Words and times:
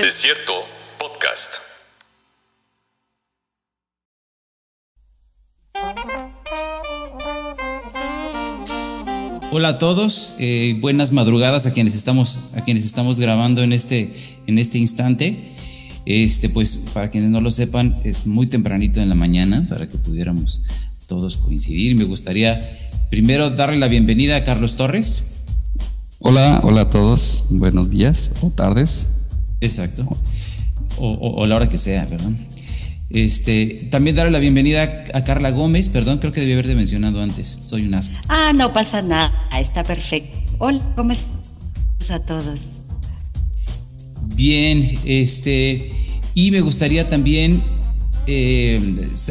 Desierto 0.00 0.52
Podcast. 0.96 1.54
Hola 9.50 9.70
a 9.70 9.78
todos, 9.78 10.36
eh, 10.38 10.76
buenas 10.80 11.10
madrugadas 11.10 11.66
a 11.66 11.72
quienes 11.72 11.96
estamos, 11.96 12.42
a 12.54 12.60
quienes 12.62 12.84
estamos 12.84 13.18
grabando 13.18 13.64
en 13.64 13.72
este, 13.72 14.14
en 14.46 14.60
este 14.60 14.78
instante. 14.78 15.50
Este, 16.06 16.48
pues, 16.48 16.84
para 16.94 17.10
quienes 17.10 17.30
no 17.30 17.40
lo 17.40 17.50
sepan, 17.50 18.00
es 18.04 18.28
muy 18.28 18.46
tempranito 18.46 19.00
en 19.00 19.08
la 19.08 19.16
mañana 19.16 19.66
para 19.68 19.88
que 19.88 19.98
pudiéramos 19.98 20.62
todos 21.08 21.38
coincidir. 21.38 21.96
Me 21.96 22.04
gustaría 22.04 22.60
primero 23.10 23.50
darle 23.50 23.78
la 23.78 23.88
bienvenida 23.88 24.36
a 24.36 24.44
Carlos 24.44 24.76
Torres. 24.76 25.24
Hola, 26.20 26.60
hola 26.62 26.82
a 26.82 26.90
todos, 26.90 27.46
buenos 27.50 27.90
días 27.90 28.30
o 28.40 28.50
tardes. 28.50 29.23
Exacto. 29.64 30.06
O, 30.98 31.46
la 31.46 31.56
hora 31.56 31.68
que 31.68 31.78
sea, 31.78 32.06
¿verdad? 32.06 32.30
Este, 33.10 33.88
también 33.90 34.16
darle 34.16 34.32
la 34.32 34.38
bienvenida 34.38 35.04
a 35.12 35.24
Carla 35.24 35.50
Gómez, 35.50 35.88
perdón, 35.88 36.18
creo 36.18 36.32
que 36.32 36.40
debí 36.40 36.52
haberte 36.52 36.74
mencionado 36.74 37.22
antes, 37.22 37.58
soy 37.62 37.86
un 37.86 37.94
asco. 37.94 38.16
Ah, 38.28 38.52
no 38.54 38.72
pasa 38.72 39.02
nada, 39.02 39.32
está 39.58 39.84
perfecto. 39.84 40.36
Hola, 40.58 40.80
¿cómo 40.96 41.12
estás 41.12 42.10
a 42.10 42.20
todos? 42.20 42.60
Bien, 44.34 44.98
este, 45.04 45.90
y 46.34 46.50
me 46.50 46.60
gustaría 46.60 47.08
también 47.08 47.62
eh, 48.26 48.80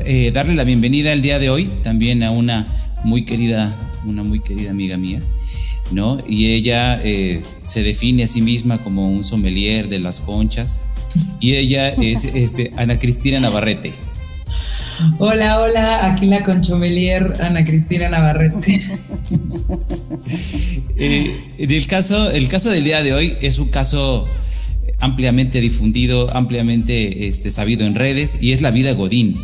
eh, 0.05 0.31
darle 0.33 0.55
la 0.55 0.63
bienvenida 0.63 1.11
el 1.13 1.21
día 1.21 1.39
de 1.39 1.49
hoy 1.49 1.65
también 1.81 2.23
a 2.23 2.31
una 2.31 2.65
muy 3.03 3.25
querida, 3.25 3.73
una 4.05 4.23
muy 4.23 4.39
querida 4.39 4.71
amiga 4.71 4.97
mía, 4.97 5.19
¿no? 5.93 6.17
Y 6.27 6.53
ella 6.53 6.99
eh, 7.03 7.41
se 7.61 7.83
define 7.83 8.23
a 8.23 8.27
sí 8.27 8.41
misma 8.41 8.77
como 8.79 9.09
un 9.09 9.23
sommelier 9.23 9.89
de 9.89 9.99
las 9.99 10.19
conchas 10.19 10.81
y 11.39 11.55
ella 11.55 11.89
es 11.89 12.25
este, 12.25 12.71
Ana 12.75 12.97
Cristina 12.99 13.39
Navarrete. 13.39 13.93
Hola, 15.17 15.59
hola, 15.59 16.11
aquí 16.11 16.27
la 16.27 16.43
conchomelier 16.43 17.33
Ana 17.41 17.63
Cristina 17.65 18.09
Navarrete. 18.09 18.81
el, 20.97 21.87
caso, 21.87 22.31
el 22.31 22.47
caso 22.47 22.69
del 22.69 22.83
día 22.83 23.01
de 23.01 23.13
hoy 23.13 23.37
es 23.41 23.59
un 23.59 23.69
caso 23.69 24.25
ampliamente 24.99 25.61
difundido, 25.61 26.29
ampliamente 26.35 27.27
este, 27.27 27.51
sabido 27.51 27.85
en 27.85 27.95
redes 27.95 28.37
y 28.41 28.51
es 28.51 28.61
la 28.61 28.71
vida 28.71 28.93
Godín. 28.93 29.35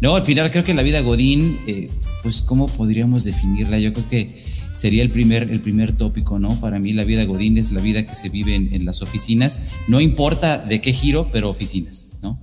No, 0.00 0.16
al 0.16 0.22
final 0.22 0.50
creo 0.50 0.64
que 0.64 0.74
la 0.74 0.82
vida 0.82 1.00
Godín, 1.00 1.56
eh, 1.66 1.88
pues 2.22 2.42
cómo 2.42 2.68
podríamos 2.68 3.24
definirla. 3.24 3.78
Yo 3.78 3.92
creo 3.92 4.08
que 4.08 4.43
sería 4.74 5.04
el 5.04 5.10
primer, 5.10 5.44
el 5.50 5.60
primer 5.60 5.92
tópico, 5.92 6.40
¿no? 6.40 6.58
Para 6.60 6.80
mí 6.80 6.92
la 6.92 7.04
vida 7.04 7.24
Godín 7.24 7.56
es 7.58 7.70
la 7.70 7.80
vida 7.80 8.04
que 8.04 8.14
se 8.14 8.28
vive 8.28 8.56
en, 8.56 8.84
las 8.84 9.02
oficinas, 9.02 9.60
no 9.86 10.00
importa 10.00 10.58
de 10.58 10.80
qué 10.80 10.92
giro, 10.92 11.28
pero 11.32 11.48
oficinas, 11.48 12.08
¿no? 12.22 12.40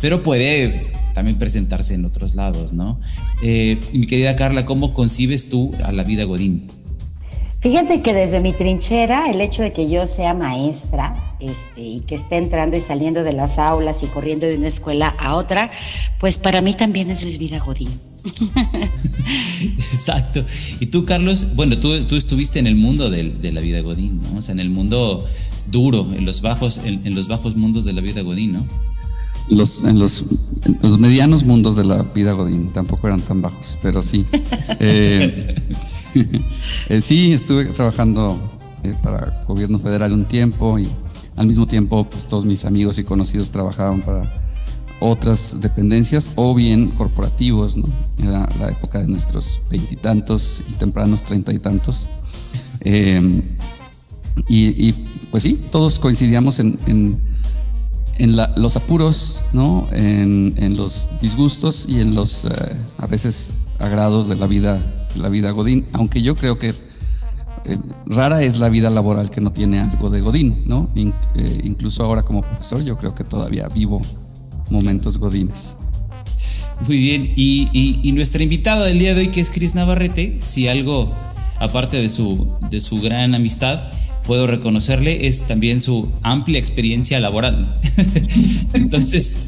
Pero 0.00 0.22
puede 0.22 0.90
también 1.14 1.36
presentarse 1.36 1.94
en 1.94 2.06
otros 2.06 2.34
lados, 2.34 2.72
¿no? 2.72 2.98
Eh, 3.42 3.78
mi 3.92 4.06
querida 4.06 4.34
Carla, 4.34 4.64
¿cómo 4.64 4.94
concibes 4.94 5.50
tú 5.50 5.72
a 5.84 5.92
la 5.92 6.04
vida 6.04 6.24
Godín? 6.24 6.66
Fíjate 7.64 8.02
que 8.02 8.12
desde 8.12 8.40
mi 8.40 8.52
trinchera, 8.52 9.30
el 9.30 9.40
hecho 9.40 9.62
de 9.62 9.72
que 9.72 9.88
yo 9.88 10.06
sea 10.06 10.34
maestra 10.34 11.14
este, 11.40 11.80
y 11.80 12.00
que 12.00 12.16
esté 12.16 12.36
entrando 12.36 12.76
y 12.76 12.80
saliendo 12.82 13.22
de 13.22 13.32
las 13.32 13.58
aulas 13.58 14.02
y 14.02 14.06
corriendo 14.06 14.44
de 14.44 14.58
una 14.58 14.68
escuela 14.68 15.10
a 15.18 15.34
otra, 15.34 15.70
pues 16.20 16.36
para 16.36 16.60
mí 16.60 16.74
también 16.74 17.08
eso 17.10 17.26
es 17.26 17.38
vida 17.38 17.60
Godín. 17.60 17.88
Exacto. 19.62 20.44
Y 20.78 20.86
tú, 20.86 21.06
Carlos, 21.06 21.54
bueno, 21.54 21.78
tú, 21.78 22.04
tú 22.04 22.16
estuviste 22.16 22.58
en 22.58 22.66
el 22.66 22.74
mundo 22.74 23.08
de, 23.08 23.50
la 23.50 23.60
vida 23.62 23.80
Godín, 23.80 24.20
¿no? 24.20 24.40
O 24.40 24.42
sea, 24.42 24.52
en 24.52 24.60
el 24.60 24.68
mundo 24.68 25.26
duro, 25.70 26.06
en 26.14 26.26
los 26.26 26.42
bajos, 26.42 26.82
en, 26.84 27.14
los 27.14 27.28
bajos 27.28 27.56
mundos 27.56 27.86
de 27.86 27.94
la 27.94 28.02
vida 28.02 28.20
Godín, 28.20 28.52
¿no? 28.52 28.66
Los, 29.50 29.84
en, 29.84 29.98
los, 29.98 30.24
los 30.82 30.98
medianos 30.98 31.44
mundos 31.44 31.76
de 31.76 31.84
la 31.84 32.02
vida 32.02 32.32
Godín, 32.32 32.72
tampoco 32.72 33.08
eran 33.08 33.20
tan 33.20 33.42
bajos, 33.42 33.78
pero 33.82 34.02
sí. 34.02 34.26
Eh, 34.80 35.54
Eh, 36.88 37.00
sí, 37.00 37.32
estuve 37.32 37.64
trabajando 37.66 38.38
eh, 38.82 38.94
para 39.02 39.18
el 39.18 39.44
gobierno 39.46 39.78
federal 39.78 40.12
un 40.12 40.24
tiempo 40.24 40.78
y 40.78 40.88
al 41.36 41.46
mismo 41.46 41.66
tiempo 41.66 42.04
pues 42.04 42.26
todos 42.26 42.44
mis 42.44 42.64
amigos 42.64 42.98
y 42.98 43.04
conocidos 43.04 43.50
trabajaban 43.50 44.00
para 44.02 44.22
otras 45.00 45.60
dependencias 45.60 46.30
o 46.36 46.54
bien 46.54 46.90
corporativos, 46.90 47.76
¿no? 47.76 47.86
Era 48.18 48.48
la 48.60 48.68
época 48.68 49.00
de 49.00 49.08
nuestros 49.08 49.60
veintitantos 49.70 50.62
y, 50.68 50.72
tempranos 50.74 51.24
treinta 51.24 51.52
y 51.52 51.58
tantos. 51.58 52.08
Y, 54.48 54.92
pues 55.30 55.42
sí, 55.42 55.58
todos 55.70 55.98
coincidíamos 55.98 56.58
en, 56.58 56.78
en, 56.86 57.20
los 58.56 58.76
apuros, 58.76 59.44
¿no? 59.52 59.88
En, 59.92 60.76
los 60.76 61.08
disgustos 61.20 61.86
y 61.88 62.00
en 62.00 62.14
los, 62.14 62.44
eh, 62.44 62.48
a 62.98 63.06
veces, 63.06 63.52
agrados 63.78 64.28
de 64.28 64.36
la 64.36 64.46
vida 64.46 64.80
la 65.16 65.28
vida 65.28 65.50
Godín, 65.50 65.86
aunque 65.92 66.22
yo 66.22 66.34
creo 66.34 66.58
que 66.58 66.68
eh, 66.68 67.78
rara 68.06 68.42
es 68.42 68.58
la 68.58 68.68
vida 68.68 68.90
laboral 68.90 69.30
que 69.30 69.40
no 69.40 69.52
tiene 69.52 69.80
algo 69.80 70.10
de 70.10 70.20
Godín, 70.20 70.64
¿no? 70.66 70.90
Eh, 70.94 71.12
incluso 71.64 72.04
ahora 72.04 72.22
como 72.22 72.42
profesor 72.42 72.82
yo 72.84 72.96
creo 72.96 73.14
que 73.14 73.24
todavía 73.24 73.68
vivo 73.68 74.02
momentos 74.70 75.18
Godines. 75.18 75.78
Muy 76.86 76.98
bien, 76.98 77.32
y, 77.36 78.00
y, 78.02 78.12
nuestra 78.12 78.42
invitada 78.42 78.86
del 78.86 78.98
día 78.98 79.14
de 79.14 79.20
hoy, 79.22 79.28
que 79.28 79.40
es 79.40 79.48
Cris 79.48 79.76
Navarrete, 79.76 80.40
si 80.44 80.66
algo, 80.66 81.14
aparte 81.60 82.02
de 82.02 82.10
su, 82.10 82.48
de 82.68 82.80
su 82.80 83.00
gran 83.00 83.32
amistad, 83.34 83.80
puedo 84.26 84.46
reconocerle, 84.46 85.26
es 85.26 85.46
también 85.46 85.80
su 85.80 86.10
amplia 86.22 86.58
experiencia 86.58 87.20
laboral. 87.20 87.80
Entonces, 88.72 89.38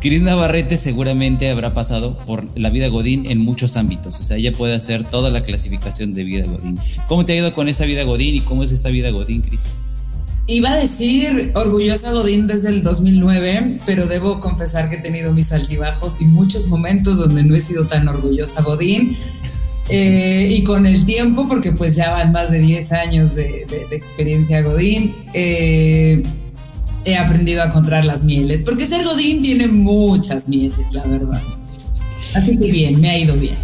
Cris 0.00 0.22
Navarrete 0.22 0.76
seguramente 0.78 1.48
habrá 1.48 1.74
pasado 1.74 2.18
por 2.26 2.46
la 2.58 2.70
vida 2.70 2.88
Godín 2.88 3.26
en 3.26 3.38
muchos 3.38 3.76
ámbitos, 3.76 4.18
o 4.18 4.22
sea, 4.24 4.36
ella 4.36 4.52
puede 4.52 4.74
hacer 4.74 5.04
toda 5.04 5.30
la 5.30 5.44
clasificación 5.44 6.12
de 6.12 6.24
vida 6.24 6.44
Godín. 6.44 6.76
¿Cómo 7.06 7.24
te 7.24 7.34
ha 7.34 7.36
ido 7.36 7.54
con 7.54 7.68
esta 7.68 7.84
vida 7.84 8.02
Godín 8.02 8.34
y 8.34 8.40
cómo 8.40 8.64
es 8.64 8.72
esta 8.72 8.88
vida 8.88 9.10
Godín, 9.10 9.42
Cris? 9.42 9.68
Iba 10.48 10.72
a 10.72 10.76
decir 10.76 11.52
orgullosa 11.54 12.10
Godín 12.10 12.48
desde 12.48 12.70
el 12.70 12.82
2009, 12.82 13.78
pero 13.86 14.06
debo 14.06 14.40
confesar 14.40 14.90
que 14.90 14.96
he 14.96 15.00
tenido 15.00 15.32
mis 15.32 15.52
altibajos 15.52 16.20
y 16.20 16.24
muchos 16.24 16.66
momentos 16.66 17.18
donde 17.18 17.44
no 17.44 17.54
he 17.54 17.60
sido 17.60 17.86
tan 17.86 18.08
orgullosa 18.08 18.60
Godín. 18.62 19.16
Eh, 19.88 20.48
y 20.50 20.64
con 20.64 20.86
el 20.86 21.04
tiempo, 21.04 21.48
porque 21.48 21.72
pues 21.72 21.96
ya 21.96 22.10
van 22.12 22.32
más 22.32 22.50
de 22.50 22.60
10 22.60 22.92
años 22.92 23.34
de, 23.34 23.66
experiencia 23.90 24.62
Godín, 24.62 25.14
eh, 25.34 26.22
he 27.04 27.16
aprendido 27.16 27.62
a 27.62 27.66
encontrar 27.66 28.04
las 28.04 28.24
mieles, 28.24 28.62
porque 28.62 28.86
ser 28.86 29.04
Godín 29.04 29.42
tiene 29.42 29.68
muchas 29.68 30.48
mieles, 30.48 30.92
la 30.92 31.04
verdad. 31.04 31.42
Así 32.34 32.56
que 32.56 32.70
bien, 32.70 33.00
me 33.00 33.10
ha 33.10 33.18
ido 33.18 33.34
bien. 33.34 33.56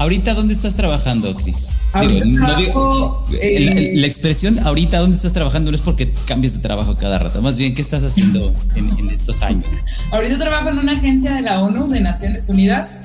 ¿Ahorita 0.00 0.32
dónde 0.32 0.54
estás 0.54 0.76
trabajando, 0.76 1.34
Cris? 1.34 1.68
Ahorita 1.92 2.24
trabajo, 2.34 3.26
eh, 3.38 3.92
la, 3.96 4.06
expresión 4.06 4.58
ahorita 4.60 4.98
dónde 4.98 5.14
estás 5.14 5.34
trabajando 5.34 5.70
no 5.70 5.74
es 5.74 5.82
porque 5.82 6.10
cambies 6.26 6.54
de 6.54 6.60
trabajo 6.60 6.96
cada 6.96 7.18
rato, 7.18 7.42
más 7.42 7.58
bien 7.58 7.74
qué 7.74 7.82
estás 7.82 8.02
haciendo 8.04 8.54
en, 8.76 9.10
estos 9.10 9.42
años. 9.42 9.84
Ahorita 10.10 10.38
trabajo 10.38 10.70
en 10.70 10.78
una 10.78 10.92
agencia 10.92 11.34
de 11.34 11.42
la 11.42 11.60
ONU, 11.60 11.88
de 11.88 12.00
Naciones 12.00 12.48
Unidas. 12.48 13.00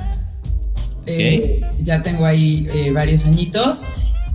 Eh, 1.06 1.62
ya 1.82 2.02
tengo 2.04 2.26
ahí 2.26 2.66
eh, 2.74 2.92
varios 2.92 3.26
añitos. 3.26 3.84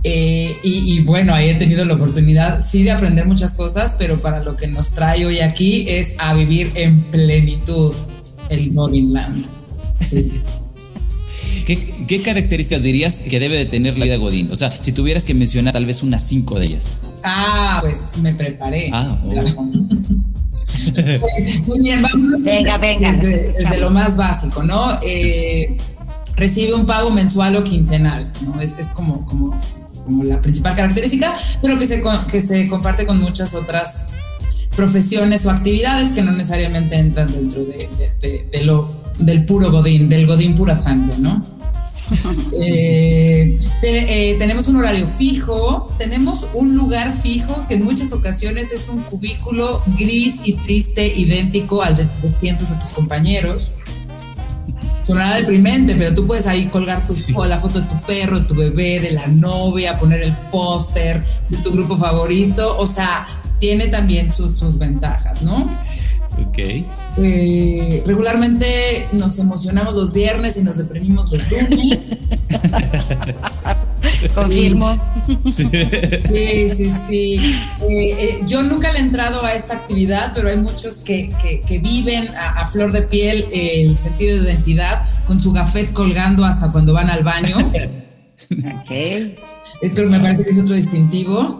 Eh, 0.03 0.51
y, 0.63 1.01
bueno, 1.01 1.33
ahí 1.33 1.49
he 1.49 1.53
tenido 1.53 1.85
la 1.85 1.93
oportunidad, 1.93 2.65
sí, 2.65 2.81
de 2.83 2.91
aprender 2.91 3.27
muchas 3.27 3.53
cosas, 3.53 3.95
pero 3.99 4.19
para 4.19 4.43
lo 4.43 4.55
que 4.55 4.65
nos 4.65 4.95
trae 4.95 5.25
hoy 5.25 5.41
aquí 5.41 5.85
es 5.87 6.13
a 6.17 6.33
vivir 6.33 6.71
en 6.75 7.01
plenitud 7.03 7.93
el 8.49 8.73
Godinland. 8.73 9.45
¿Qué, 11.65 12.21
características 12.21 12.81
dirías 12.81 13.19
que 13.19 13.39
debe 13.39 13.57
de 13.57 13.65
tener 13.65 13.97
la 13.97 14.05
vida 14.05 14.17
Godín? 14.17 14.51
O 14.51 14.55
sea, 14.55 14.71
si 14.71 14.91
tuvieras 14.91 15.23
que 15.23 15.33
mencionar 15.33 15.73
tal 15.73 15.85
vez 15.85 16.01
unas 16.03 16.23
cinco 16.23 16.59
de 16.59 16.65
ellas. 16.65 16.97
Ah, 17.23 17.77
pues 17.81 18.09
me 18.21 18.33
preparé. 18.33 18.89
Ah, 18.91 19.17
oh. 19.23 19.31
Muy 21.67 21.79
bien, 21.79 22.01
vamos 22.01 22.43
venga, 22.43 22.77
venga. 22.77 23.13
Desde, 23.13 23.79
lo 23.79 23.89
más 23.89 24.17
básico, 24.17 24.63
¿no? 24.63 24.99
Eh, 25.05 25.77
recibe 26.41 26.73
un 26.73 26.87
pago 26.87 27.11
mensual 27.11 27.55
o 27.55 27.63
quincenal, 27.63 28.31
¿no? 28.45 28.59
Es, 28.59 28.75
es 28.79 28.87
como, 28.87 29.25
como 29.27 29.55
como 30.03 30.23
la 30.23 30.41
principal 30.41 30.75
característica, 30.75 31.35
pero 31.61 31.77
que 31.77 31.85
se, 31.87 32.01
que 32.31 32.41
se 32.41 32.67
comparte 32.67 33.05
con 33.05 33.19
muchas 33.19 33.53
otras 33.53 34.05
profesiones 34.75 35.45
o 35.45 35.51
actividades 35.51 36.11
que 36.13 36.21
no 36.21 36.31
necesariamente 36.31 36.95
entran 36.95 37.31
dentro 37.31 37.63
de, 37.63 37.87
lo, 38.63 38.89
del 39.19 39.45
puro 39.45 39.71
Godín, 39.71 40.09
del 40.09 40.25
Godín 40.25 40.55
pura 40.55 40.75
sangre, 40.75 41.15
¿no? 41.19 41.41
Eh, 42.59 43.57
eh, 43.83 44.35
tenemos 44.37 44.67
un 44.67 44.75
horario 44.75 45.07
fijo, 45.07 45.87
tenemos 45.97 46.49
un 46.53 46.75
lugar 46.75 47.09
fijo 47.09 47.65
que 47.69 47.75
en 47.75 47.85
muchas 47.85 48.11
ocasiones 48.11 48.73
es 48.73 48.89
un 48.89 49.01
cubículo 49.03 49.81
gris 49.97 50.41
y 50.43 50.53
triste, 50.53 51.07
idéntico 51.15 51.81
al 51.81 51.95
de 51.95 52.07
los 52.21 52.33
cientos 52.33 52.69
de 52.69 52.75
tus 52.75 52.89
compañeros 52.89 53.71
sonará 55.11 55.37
deprimente, 55.37 55.95
pero 55.95 56.15
tú 56.15 56.25
puedes 56.25 56.47
ahí 56.47 56.67
colgar 56.67 57.03
tu, 57.05 57.13
la 57.43 57.59
foto 57.59 57.81
de 57.81 57.85
tu 57.85 57.99
perro, 58.05 58.39
de 58.39 58.45
tu 58.45 58.55
bebé, 58.55 59.01
de 59.01 59.11
la 59.11 59.27
novia, 59.27 59.99
poner 59.99 60.23
el 60.23 60.31
póster 60.49 61.21
de 61.49 61.57
tu 61.57 61.71
grupo 61.71 61.97
favorito. 61.97 62.77
O 62.77 62.87
sea, 62.87 63.27
tiene 63.59 63.87
también 63.87 64.31
sus, 64.31 64.77
ventajas, 64.77 65.43
¿no? 65.43 65.69
Ok. 66.47 66.57
Eh, 67.17 68.03
regularmente 68.05 69.07
nos 69.11 69.37
emocionamos 69.39 69.93
los 69.93 70.13
viernes 70.13 70.57
y 70.57 70.63
nos 70.63 70.77
deprimimos 70.77 71.31
los 71.31 71.49
lunes. 71.49 72.07
Confirmo. 74.35 74.87
Sí, 75.49 75.69
sí, 76.75 76.91
sí. 77.09 77.35
Eh, 77.81 78.15
eh, 78.19 78.39
yo 78.47 78.63
nunca 78.63 78.91
le 78.93 78.99
he 78.99 79.01
entrado 79.01 79.43
a 79.43 79.53
esta 79.53 79.75
actividad, 79.75 80.31
pero 80.33 80.49
hay 80.49 80.57
muchos 80.57 80.97
que, 80.97 81.31
viven 81.81 82.27
a, 82.35 82.65
flor 82.67 82.91
de 82.91 83.01
piel 83.03 83.45
el 83.51 83.97
sentido 83.97 84.41
de 84.43 84.51
identidad 84.51 85.05
con 85.27 85.39
su 85.41 85.51
gafet 85.51 85.91
colgando 85.93 86.45
hasta 86.45 86.71
cuando 86.71 86.93
van 86.93 87.09
al 87.09 87.23
baño. 87.23 87.57
ok. 87.57 88.91
Esto 89.81 90.03
me 90.09 90.19
parece 90.19 90.45
que 90.45 90.51
es 90.51 90.59
otro 90.59 90.75
distintivo. 90.75 91.59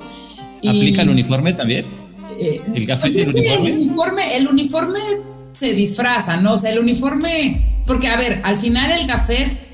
¿Aplica 0.58 1.02
el 1.02 1.10
uniforme 1.10 1.54
también? 1.54 1.86
Eh, 2.42 2.62
¿El 2.74 2.88
pues 2.88 3.04
uniforme? 3.04 3.68
El 3.68 3.74
uniforme? 3.74 4.38
El 4.38 4.48
uniforme 4.48 5.00
se 5.54 5.74
disfraza, 5.74 6.38
¿no? 6.38 6.54
O 6.54 6.58
sea, 6.58 6.72
el 6.72 6.80
uniforme. 6.80 7.84
Porque, 7.86 8.08
a 8.08 8.18
ver, 8.18 8.42
al 8.44 8.58
final 8.58 8.92
el 8.92 9.08
gafet. 9.08 9.70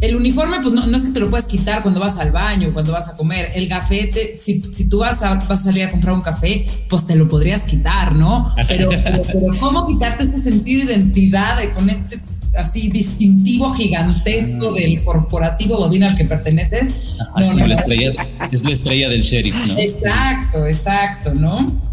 El 0.00 0.14
uniforme, 0.14 0.58
pues 0.62 0.72
no, 0.72 0.86
no 0.86 0.96
es 0.96 1.02
que 1.02 1.10
te 1.10 1.18
lo 1.18 1.28
puedes 1.28 1.46
quitar 1.46 1.82
cuando 1.82 1.98
vas 1.98 2.18
al 2.18 2.30
baño, 2.30 2.72
cuando 2.72 2.92
vas 2.92 3.08
a 3.08 3.16
comer. 3.16 3.50
El 3.56 3.66
gafete, 3.68 4.36
si, 4.38 4.62
si 4.72 4.88
tú 4.88 4.98
vas 4.98 5.24
a, 5.24 5.34
vas 5.34 5.50
a 5.50 5.56
salir 5.56 5.82
a 5.82 5.90
comprar 5.90 6.14
un 6.14 6.22
café, 6.22 6.64
pues 6.88 7.04
te 7.04 7.16
lo 7.16 7.28
podrías 7.28 7.62
quitar, 7.62 8.14
¿no? 8.14 8.54
Pero, 8.68 8.90
pero, 9.04 9.22
pero 9.24 9.46
¿cómo 9.58 9.88
quitarte 9.88 10.22
este 10.22 10.36
sentido 10.36 10.86
de 10.86 10.94
identidad 10.94 11.58
de, 11.58 11.72
con 11.72 11.90
este 11.90 12.20
así 12.56 12.90
distintivo 12.90 13.72
gigantesco 13.74 14.72
del 14.72 15.02
corporativo 15.02 15.76
Godín 15.78 16.04
al 16.04 16.16
que 16.16 16.24
perteneces. 16.24 17.02
Ah, 17.34 17.40
es, 17.40 17.54
la 17.54 17.74
estrella, 17.74 18.12
es 18.50 18.64
la 18.64 18.70
estrella 18.72 19.08
del 19.08 19.22
sheriff, 19.22 19.56
¿no? 19.66 19.78
Exacto, 19.78 20.66
exacto, 20.66 21.34
¿no? 21.34 21.87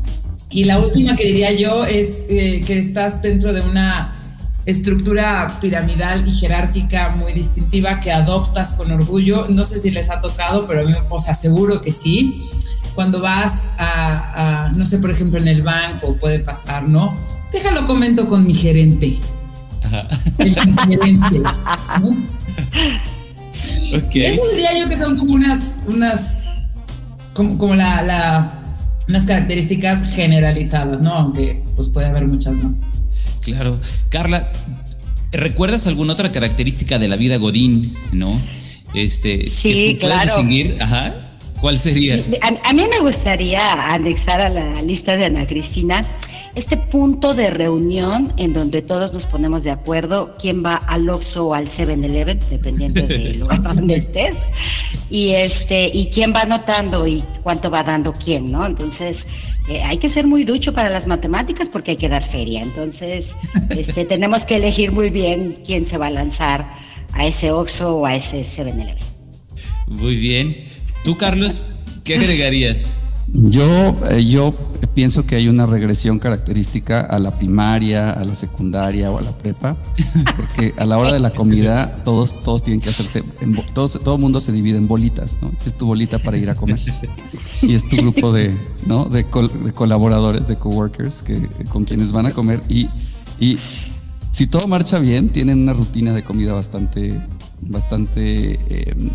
Y 0.55 0.63
la 0.63 0.79
última 0.79 1.15
que 1.15 1.25
diría 1.25 1.51
yo 1.51 1.85
es 1.85 2.23
eh, 2.29 2.63
que 2.65 2.79
estás 2.79 3.21
dentro 3.21 3.53
de 3.53 3.61
una 3.61 4.15
estructura 4.65 5.51
piramidal 5.61 6.27
y 6.27 6.33
jerárquica 6.33 7.09
muy 7.17 7.33
distintiva 7.33 7.99
que 7.99 8.11
adoptas 8.11 8.73
con 8.75 8.89
orgullo. 8.91 9.47
No 9.49 9.65
sé 9.65 9.79
si 9.79 9.91
les 9.91 10.09
ha 10.09 10.21
tocado, 10.21 10.65
pero 10.65 10.81
a 10.81 10.83
mí 10.85 10.93
os 11.09 11.27
aseguro 11.29 11.81
que 11.81 11.91
sí. 11.91 12.41
Cuando 12.95 13.19
vas 13.19 13.69
a, 13.77 14.67
a 14.67 14.71
no 14.71 14.85
sé, 14.85 14.99
por 14.99 15.11
ejemplo, 15.11 15.39
en 15.39 15.49
el 15.49 15.61
banco 15.61 16.15
puede 16.15 16.39
pasar, 16.39 16.87
¿no? 16.87 17.13
Déjalo 17.51 17.85
comento 17.85 18.25
con 18.25 18.47
mi 18.47 18.53
gerente 18.53 19.19
el 20.39 20.55
diferente. 20.55 21.41
Eso 23.83 24.41
diría 24.51 24.79
yo 24.79 24.89
que 24.89 24.97
son 24.97 25.17
como 25.17 25.33
unas, 25.33 25.59
unas, 25.87 26.43
como, 27.33 27.75
la, 27.75 28.01
la, 28.01 28.53
unas 29.07 29.25
características 29.25 30.15
generalizadas, 30.15 31.01
¿no? 31.01 31.13
Aunque 31.13 31.61
pues 31.75 31.89
puede 31.89 32.07
haber 32.07 32.25
muchas 32.25 32.55
más. 32.55 32.81
Claro. 33.41 33.79
Carla, 34.09 34.47
¿recuerdas 35.31 35.87
alguna 35.87 36.13
otra 36.13 36.31
característica 36.31 36.99
de 36.99 37.07
la 37.07 37.15
vida 37.15 37.37
Godín, 37.37 37.93
no? 38.11 38.39
Este, 38.93 39.51
sí, 39.61 39.97
claro. 39.99 40.23
distinguir? 40.23 40.77
Ajá. 40.79 41.21
¿Cuál 41.61 41.77
sería? 41.77 42.15
A, 42.41 42.69
a, 42.69 42.73
mí 42.73 42.83
me 42.85 43.09
gustaría 43.09 43.69
anexar 43.93 44.41
a 44.41 44.49
la 44.49 44.81
lista 44.81 45.15
de 45.15 45.25
Ana 45.25 45.47
Cristina 45.47 46.03
este 46.55 46.77
punto 46.77 47.33
de 47.33 47.49
reunión 47.49 48.31
en 48.37 48.53
donde 48.53 48.81
todos 48.81 49.13
nos 49.13 49.25
ponemos 49.27 49.63
de 49.63 49.71
acuerdo 49.71 50.35
quién 50.39 50.63
va 50.63 50.75
al 50.87 51.09
Oxxo 51.09 51.43
o 51.43 51.53
al 51.53 51.73
7-Eleven, 51.75 52.39
dependiendo 52.49 53.01
del 53.07 53.39
lugar 53.41 53.61
donde 53.61 53.97
estés, 53.97 54.37
y 55.09 55.31
este 55.31 55.89
y 55.91 56.09
quién 56.09 56.33
va 56.33 56.41
anotando 56.41 57.05
y 57.07 57.23
cuánto 57.43 57.69
va 57.69 57.81
dando 57.81 58.11
quién, 58.11 58.45
¿no? 58.45 58.65
Entonces, 58.65 59.17
eh, 59.69 59.81
hay 59.83 59.97
que 59.97 60.09
ser 60.09 60.27
muy 60.27 60.43
ducho 60.43 60.71
para 60.71 60.89
las 60.89 61.07
matemáticas 61.07 61.69
porque 61.71 61.91
hay 61.91 61.97
que 61.97 62.09
dar 62.09 62.29
feria. 62.29 62.61
Entonces, 62.61 63.29
este, 63.69 64.05
tenemos 64.05 64.43
que 64.45 64.55
elegir 64.55 64.91
muy 64.91 65.09
bien 65.09 65.55
quién 65.65 65.87
se 65.87 65.97
va 65.97 66.07
a 66.07 66.11
lanzar 66.11 66.73
a 67.13 67.25
ese 67.25 67.51
Oxxo 67.51 67.97
o 67.97 68.05
a 68.05 68.15
ese 68.15 68.49
7-Eleven. 68.55 68.97
Muy 69.87 70.15
bien. 70.17 70.55
¿Tú, 71.03 71.17
Carlos, 71.17 71.81
qué 72.03 72.15
agregarías? 72.15 72.97
Yo, 73.27 73.97
eh, 74.11 74.25
yo 74.25 74.53
pienso 74.93 75.25
que 75.25 75.35
hay 75.35 75.47
una 75.47 75.65
regresión 75.65 76.19
característica 76.19 77.01
a 77.01 77.19
la 77.19 77.31
primaria, 77.31 78.11
a 78.11 78.23
la 78.23 78.35
secundaria 78.35 79.11
o 79.11 79.17
a 79.17 79.21
la 79.21 79.37
prepa, 79.37 79.75
porque 80.37 80.73
a 80.77 80.85
la 80.85 80.97
hora 80.97 81.11
de 81.11 81.19
la 81.19 81.31
comida 81.31 82.03
todos, 82.05 82.41
todos 82.43 82.63
tienen 82.63 82.81
que 82.81 82.89
hacerse, 82.89 83.23
todos, 83.73 83.99
todo 84.03 84.15
el 84.15 84.21
mundo 84.21 84.39
se 84.39 84.51
divide 84.51 84.77
en 84.77 84.87
bolitas, 84.87 85.39
¿no? 85.41 85.51
Es 85.65 85.75
tu 85.75 85.85
bolita 85.85 86.19
para 86.19 86.37
ir 86.37 86.49
a 86.49 86.55
comer 86.55 86.79
y 87.61 87.73
es 87.73 87.89
tu 87.89 87.97
grupo 87.97 88.31
de, 88.31 88.55
¿no? 88.85 89.05
de, 89.05 89.25
colaboradores, 89.73 90.47
de 90.47 90.55
coworkers 90.57 91.21
que, 91.23 91.49
con 91.69 91.83
quienes 91.83 92.11
van 92.11 92.27
a 92.27 92.31
comer 92.31 92.61
y, 92.69 92.87
y 93.39 93.57
si 94.31 94.47
todo 94.47 94.67
marcha 94.67 94.99
bien, 94.99 95.29
tienen 95.29 95.63
una 95.63 95.73
rutina 95.73 96.13
de 96.13 96.23
comida 96.23 96.53
bastante, 96.53 97.19
bastante 97.61 98.59
em, 98.69 99.09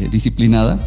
eh, 0.00 0.08
disciplinada, 0.10 0.78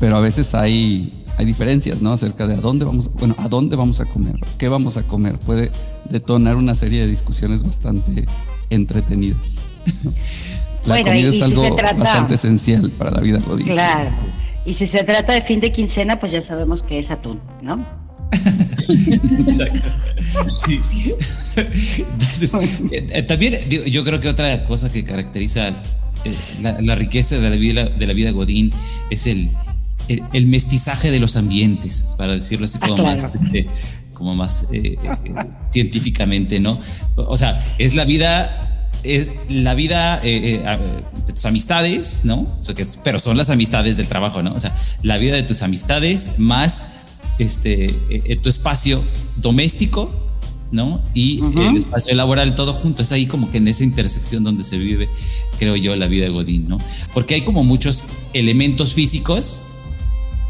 pero 0.00 0.16
a 0.16 0.20
veces 0.20 0.54
hay 0.54 1.24
hay 1.38 1.44
diferencias, 1.44 2.02
¿no? 2.02 2.12
Acerca 2.12 2.46
de 2.48 2.54
a 2.54 2.56
dónde 2.58 2.84
vamos, 2.84 3.10
bueno, 3.14 3.34
a 3.38 3.48
dónde 3.48 3.76
vamos 3.76 4.00
a 4.00 4.06
comer, 4.06 4.34
qué 4.58 4.68
vamos 4.68 4.96
a 4.96 5.04
comer. 5.04 5.38
Puede 5.38 5.70
detonar 6.10 6.56
una 6.56 6.74
serie 6.74 7.00
de 7.00 7.06
discusiones 7.06 7.62
bastante 7.62 8.26
entretenidas. 8.70 9.60
La 10.84 11.02
comida 11.02 11.28
es 11.28 11.40
algo 11.42 11.76
bastante 11.76 12.34
esencial 12.34 12.90
para 12.90 13.10
la 13.10 13.20
vida 13.20 13.40
godín. 13.46 13.66
Claro. 13.66 14.10
Y 14.64 14.72
si 14.74 14.86
se 14.86 15.04
trata 15.04 15.34
de 15.34 15.42
fin 15.42 15.60
de 15.60 15.70
quincena, 15.70 16.18
pues 16.18 16.32
ya 16.32 16.46
sabemos 16.46 16.80
que 16.88 17.00
es 17.00 17.10
atún, 17.10 17.40
¿no? 17.62 17.84
Exacto. 18.88 19.88
Sí. 20.56 20.80
Eh, 22.92 23.22
también 23.22 23.54
yo 23.68 24.04
creo 24.04 24.20
que 24.20 24.28
otra 24.28 24.64
cosa 24.64 24.90
que 24.92 25.02
caracteriza 25.02 25.68
eh, 26.24 26.38
la, 26.60 26.94
riqueza 26.94 27.38
de 27.38 27.50
la 27.50 27.56
vida 27.56 27.86
de 27.86 28.06
la 28.06 28.12
vida 28.12 28.30
godín 28.30 28.70
es 29.10 29.26
el 29.26 29.50
el, 30.08 30.46
mestizaje 30.46 31.10
de 31.10 31.20
los 31.20 31.36
ambientes, 31.36 32.06
para 32.16 32.34
decirlo 32.34 32.64
así 32.64 32.78
como 32.78 32.96
ah, 32.96 33.02
más, 33.02 33.24
este, 33.24 33.68
como 34.14 34.34
más 34.34 34.66
eh, 34.72 34.98
eh, 35.02 35.18
científicamente, 35.68 36.60
¿no? 36.60 36.78
O 37.16 37.36
sea, 37.36 37.64
es 37.78 37.94
la 37.94 38.04
vida, 38.04 38.90
es 39.04 39.32
la 39.48 39.74
vida 39.74 40.20
eh, 40.24 40.60
de 41.26 41.32
tus 41.32 41.46
amistades, 41.46 42.20
¿no? 42.24 42.46
pero 43.04 43.20
son 43.20 43.36
las 43.36 43.50
amistades 43.50 43.96
del 43.96 44.08
trabajo, 44.08 44.42
¿no? 44.42 44.52
O 44.54 44.60
sea, 44.60 44.74
la 45.02 45.18
vida 45.18 45.36
de 45.36 45.42
tus 45.42 45.62
amistades 45.62 46.38
más 46.38 46.86
este, 47.38 47.94
tu 48.42 48.48
espacio 48.48 49.02
doméstico, 49.36 50.10
¿no? 50.70 51.02
Y 51.14 51.40
el 51.56 51.76
espacio 51.76 52.14
laboral 52.14 52.54
todo 52.54 52.72
junto. 52.72 53.02
Es 53.02 53.12
ahí 53.12 53.26
como 53.26 53.50
que 53.50 53.58
en 53.58 53.68
esa 53.68 53.84
intersección 53.84 54.44
donde 54.44 54.64
se 54.64 54.76
vive, 54.76 55.08
creo 55.58 55.76
yo, 55.76 55.94
la 55.96 56.06
vida 56.06 56.24
de 56.24 56.30
Godín, 56.30 56.68
¿no? 56.68 56.78
Porque 57.14 57.34
hay 57.34 57.42
como 57.42 57.62
muchos 57.64 58.04
elementos 58.34 58.94
físicos 58.94 59.62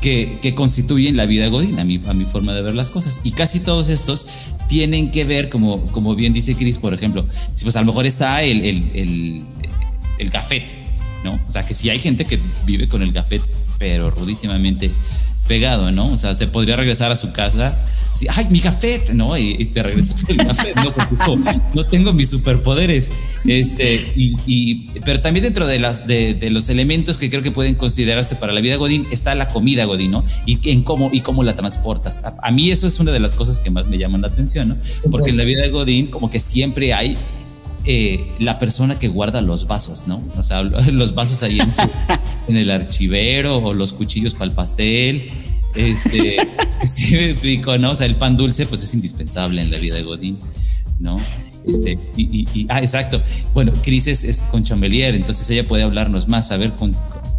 que, 0.00 0.54
constituyen 0.54 1.16
la 1.16 1.26
vida 1.26 1.48
godín, 1.48 1.78
a 1.78 1.84
mi, 1.84 2.00
a 2.06 2.14
mi 2.14 2.24
forma 2.24 2.54
de 2.54 2.62
ver 2.62 2.74
las 2.74 2.90
cosas. 2.90 3.20
Y 3.24 3.32
casi 3.32 3.60
todos 3.60 3.88
estos 3.88 4.26
tienen 4.68 5.10
que 5.10 5.24
ver, 5.24 5.48
como, 5.48 5.84
como 5.86 6.14
bien 6.14 6.32
dice 6.32 6.54
Chris, 6.54 6.78
por 6.78 6.94
ejemplo, 6.94 7.26
pues 7.62 7.76
a 7.76 7.80
lo 7.80 7.86
mejor 7.86 8.06
está 8.06 8.42
el, 8.42 8.64
el, 8.64 8.90
el, 8.94 9.42
el 10.18 10.30
gafet, 10.30 10.64
¿no? 11.24 11.32
O 11.34 11.50
sea, 11.50 11.64
que 11.64 11.74
si 11.74 11.90
hay 11.90 11.98
gente 11.98 12.24
que 12.24 12.38
vive 12.66 12.88
con 12.88 13.02
el 13.02 13.12
gafet, 13.12 13.42
pero 13.78 14.10
rudísimamente 14.10 14.90
pegado, 15.48 15.90
¿no? 15.90 16.12
O 16.12 16.16
sea, 16.16 16.36
se 16.36 16.46
podría 16.46 16.76
regresar 16.76 17.10
a 17.10 17.16
su 17.16 17.32
casa 17.32 17.76
ay, 18.30 18.46
mi 18.50 18.60
gafet, 18.60 19.10
¿no? 19.10 19.36
Y, 19.36 19.64
te 19.66 19.82
regresas 19.82 20.22
por 20.26 20.32
el 20.32 20.38
gafet, 20.38 20.74
¿no? 20.76 20.92
Porque 20.92 21.14
es 21.14 21.20
como, 21.20 21.44
no 21.74 21.84
tengo 21.84 22.12
mis 22.12 22.30
superpoderes. 22.30 23.12
Este, 23.46 24.12
y, 24.16 24.88
pero 25.04 25.20
también 25.20 25.44
dentro 25.44 25.66
de, 25.66 25.78
las, 25.78 26.06
de, 26.06 26.48
los 26.50 26.68
elementos 26.68 27.18
que 27.18 27.30
creo 27.30 27.42
que 27.42 27.50
pueden 27.50 27.74
considerarse 27.74 28.36
para 28.36 28.52
la 28.52 28.60
vida 28.60 28.76
Godín 28.76 29.06
está 29.10 29.34
la 29.34 29.48
comida 29.48 29.84
Godín, 29.84 30.12
¿no? 30.12 30.24
Y 30.46 30.70
en 30.70 30.82
cómo, 30.82 31.10
y 31.12 31.20
cómo 31.20 31.42
la 31.42 31.54
transportas. 31.54 32.22
A, 32.42 32.50
mí 32.50 32.70
eso 32.70 32.86
es 32.86 32.98
una 32.98 33.12
de 33.12 33.20
las 33.20 33.34
cosas 33.34 33.58
que 33.58 33.70
más 33.70 33.86
me 33.86 33.98
llaman 33.98 34.22
la 34.22 34.28
atención, 34.28 34.68
¿no? 34.68 34.76
Porque 35.10 35.30
en 35.30 35.36
la 35.36 35.44
vida 35.44 35.62
de 35.62 35.70
Godín 35.70 36.08
como 36.08 36.30
que 36.30 36.40
siempre 36.40 36.94
hay 36.94 37.16
eh, 37.90 38.36
la 38.38 38.58
persona 38.58 38.98
que 38.98 39.08
guarda 39.08 39.40
los 39.40 39.66
vasos, 39.66 40.06
¿no? 40.06 40.22
O 40.36 40.42
sea, 40.42 40.62
los 40.92 41.14
vasos 41.14 41.42
ahí 41.42 41.58
en, 41.58 42.56
el 42.56 42.70
archivero 42.70 43.58
o 43.58 43.74
los 43.74 43.92
cuchillos 43.94 44.34
para 44.34 44.44
el 44.44 44.52
pastel 44.52 45.30
este, 45.74 46.36
sí 46.84 47.14
me 47.14 47.30
explico, 47.30 47.78
¿no? 47.78 47.92
O 47.92 47.94
sea, 47.94 48.06
el 48.06 48.16
pan 48.16 48.36
dulce 48.36 48.66
pues 48.66 48.82
es 48.82 48.94
indispensable 48.94 49.62
en 49.62 49.70
la 49.70 49.78
vida 49.78 49.96
de 49.96 50.02
Godín, 50.02 50.38
¿no? 50.98 51.18
Este, 51.66 51.98
y, 52.16 52.66
ah, 52.68 52.80
exacto. 52.80 53.22
Bueno, 53.54 53.72
Cris 53.82 54.06
es, 54.06 54.42
con 54.50 54.64
Chambelier, 54.64 55.14
entonces 55.14 55.48
ella 55.50 55.66
puede 55.66 55.82
hablarnos 55.82 56.28
más. 56.28 56.50
A 56.50 56.56
ver, 56.56 56.72
con, 56.72 56.94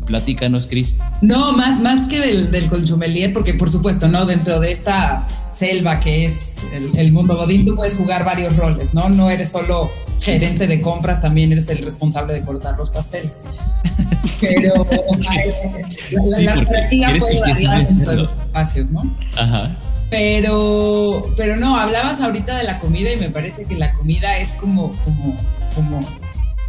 platícanos, 0.06 0.68
Cris. 0.68 0.98
No, 1.22 1.54
más, 1.54 1.80
más 1.82 2.08
que 2.08 2.20
del, 2.20 2.52
del 2.52 2.70
conchomelier, 2.70 3.34
porque 3.34 3.56
por 3.56 3.70
supuesto, 3.70 4.08
¿no? 4.08 4.26
Dentro 4.26 4.60
de 4.60 4.72
esta 4.72 5.28
selva 5.52 6.00
que 6.00 6.26
es 6.26 6.56
el, 6.96 7.12
mundo 7.12 7.36
Godín, 7.36 7.66
tú 7.66 7.76
puedes 7.76 7.96
jugar 7.96 8.24
varios 8.24 8.56
roles, 8.56 8.94
¿no? 8.94 9.10
No 9.10 9.30
eres 9.30 9.52
solo 9.52 9.92
gerente 10.32 10.68
de 10.68 10.82
compras, 10.82 11.22
también 11.22 11.52
eres 11.52 11.70
el 11.70 11.80
responsable 11.80 12.34
de 12.34 12.42
cortar 12.44 12.78
los 12.78 12.92
pasteles. 12.92 13.44
Pero, 14.42 14.74
o 15.08 15.16
sea, 15.16 15.46
la, 15.46 15.54
sí, 15.96 16.16
la 16.46 17.14
puede 17.18 17.40
variar 17.40 17.80
en 17.80 18.04
todos 18.04 18.16
los 18.16 18.32
espacios, 18.34 18.90
¿no? 18.92 19.04
Ajá. 19.38 19.76
Pero, 20.10 21.24
pero 21.38 21.56
no, 21.58 21.78
hablabas 21.78 22.20
ahorita 22.20 22.58
de 22.58 22.64
la 22.64 22.80
comida 22.80 23.14
y 23.14 23.18
me 23.18 23.30
parece 23.30 23.66
que 23.66 23.76
la 23.76 23.94
comida 23.94 24.38
es 24.40 24.54
como, 24.54 24.92
como, 25.04 25.38
como, 25.76 26.02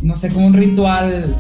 no 0.02 0.14
sé, 0.14 0.31
como 0.31 0.47
un 0.47 0.52
ritual 0.52 1.35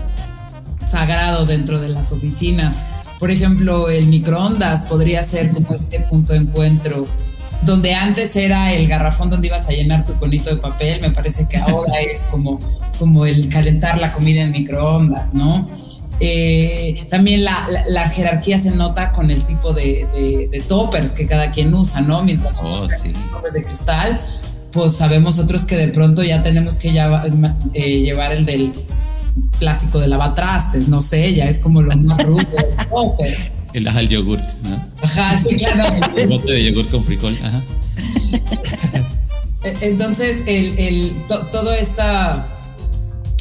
sagrado 0.90 1.44
dentro 1.44 1.78
de 1.78 1.90
las 1.90 2.12
oficinas. 2.12 2.78
Por 3.18 3.30
ejemplo, 3.30 3.90
el 3.90 4.06
microondas 4.06 4.84
podría 4.84 5.22
ser 5.22 5.50
como 5.50 5.74
este 5.74 6.00
punto 6.00 6.32
de 6.32 6.38
encuentro 6.38 7.06
donde 7.62 7.94
antes 7.94 8.34
era 8.36 8.72
el 8.72 8.88
garrafón 8.88 9.30
donde 9.30 9.48
ibas 9.48 9.68
a 9.68 9.72
llenar 9.72 10.04
tu 10.04 10.14
conito 10.14 10.50
de 10.50 10.56
papel, 10.56 11.00
me 11.00 11.10
parece 11.10 11.46
que 11.46 11.58
ahora 11.58 12.00
es 12.12 12.22
como, 12.30 12.60
como 12.98 13.26
el 13.26 13.48
calentar 13.48 13.98
la 13.98 14.12
comida 14.12 14.42
en 14.42 14.52
microondas, 14.52 15.34
¿no? 15.34 15.68
Eh, 16.22 17.06
también 17.08 17.44
la, 17.44 18.10
jerarquía 18.10 18.58
se 18.58 18.72
nota 18.72 19.10
con 19.10 19.30
el 19.30 19.42
tipo 19.44 19.72
de, 19.72 20.62
toppers 20.68 21.12
que 21.12 21.26
cada 21.26 21.50
quien 21.50 21.72
usa, 21.72 22.02
¿no? 22.02 22.22
Mientras 22.22 22.60
oh, 22.62 22.86
toppers 23.32 23.54
de 23.54 23.64
cristal, 23.64 24.20
pues 24.70 24.92
sabemos 24.94 25.38
otros 25.38 25.64
que 25.64 25.76
de 25.76 25.88
pronto 25.88 26.22
ya 26.22 26.42
tenemos 26.42 26.76
que 26.76 26.88
eh, 26.88 28.00
llevar 28.00 28.32
el 28.32 28.44
del 28.44 28.72
plástico 29.58 29.98
de 29.98 30.08
lavatrastes, 30.08 30.88
no 30.88 31.00
sé, 31.00 31.34
ya 31.34 31.46
es 31.46 31.58
como 31.58 31.80
lo 31.80 31.96
más 31.96 32.22
rudo 32.22 32.42
del 32.42 32.76
topper. 32.92 33.59
El, 33.72 33.86
el 33.86 34.08
yogurt, 34.08 34.44
¿no? 34.62 34.84
Ajá, 35.02 35.38
sí, 35.38 35.56
claro. 35.56 35.94
El 36.16 36.28
bote 36.28 36.52
de 36.52 36.64
yogurt 36.64 36.90
con 36.90 37.04
frijol, 37.04 37.38
ajá. 37.42 37.62
E, 39.62 39.76
entonces, 39.82 40.42
el, 40.46 40.78
el 40.78 41.12
todo 41.28 41.72
esta 41.74 42.46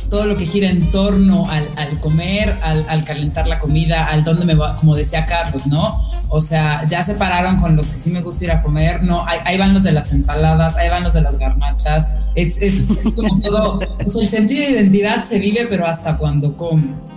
todo 0.09 0.25
lo 0.25 0.37
que 0.37 0.45
gira 0.45 0.69
en 0.69 0.81
torno 0.91 1.47
al, 1.49 1.99
comer, 1.99 2.57
al, 2.63 3.03
calentar 3.03 3.47
la 3.47 3.59
comida, 3.59 4.05
al 4.05 4.23
dónde 4.23 4.45
me 4.45 4.55
va, 4.55 4.75
como 4.75 4.95
decía 4.95 5.25
Carlos, 5.25 5.67
¿no? 5.67 6.09
O 6.29 6.41
sea, 6.41 6.85
ya 6.87 7.03
se 7.03 7.15
pararon 7.15 7.57
con 7.57 7.75
los 7.75 7.87
que 7.87 7.97
sí 7.97 8.11
me 8.11 8.21
gusta 8.21 8.45
ir 8.45 8.51
a 8.51 8.61
comer, 8.61 9.03
no, 9.03 9.25
ahí, 9.27 9.57
van 9.57 9.73
los 9.73 9.83
de 9.83 9.91
las 9.91 10.11
ensaladas, 10.11 10.77
ahí 10.77 10.89
van 10.89 11.03
los 11.03 11.13
de 11.13 11.21
las 11.21 11.37
garnachas, 11.37 12.09
es, 12.35 12.61
es, 12.61 12.89
es 12.91 13.05
como 13.15 13.39
todo, 13.39 13.79
pues 13.97 14.15
el 14.15 14.27
sentido 14.27 14.65
de 14.65 14.71
identidad 14.71 15.23
se 15.23 15.39
vive, 15.39 15.67
pero 15.69 15.85
hasta 15.85 16.17
cuando 16.17 16.55
comes. 16.55 17.13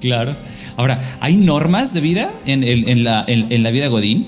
Claro. 0.00 0.36
Ahora, 0.76 1.00
¿hay 1.20 1.36
normas 1.36 1.94
de 1.94 2.00
vida 2.00 2.30
en, 2.46 2.64
en, 2.64 3.04
la, 3.04 3.24
en, 3.28 3.62
la, 3.62 3.70
vida 3.70 3.88
Godín? 3.88 4.26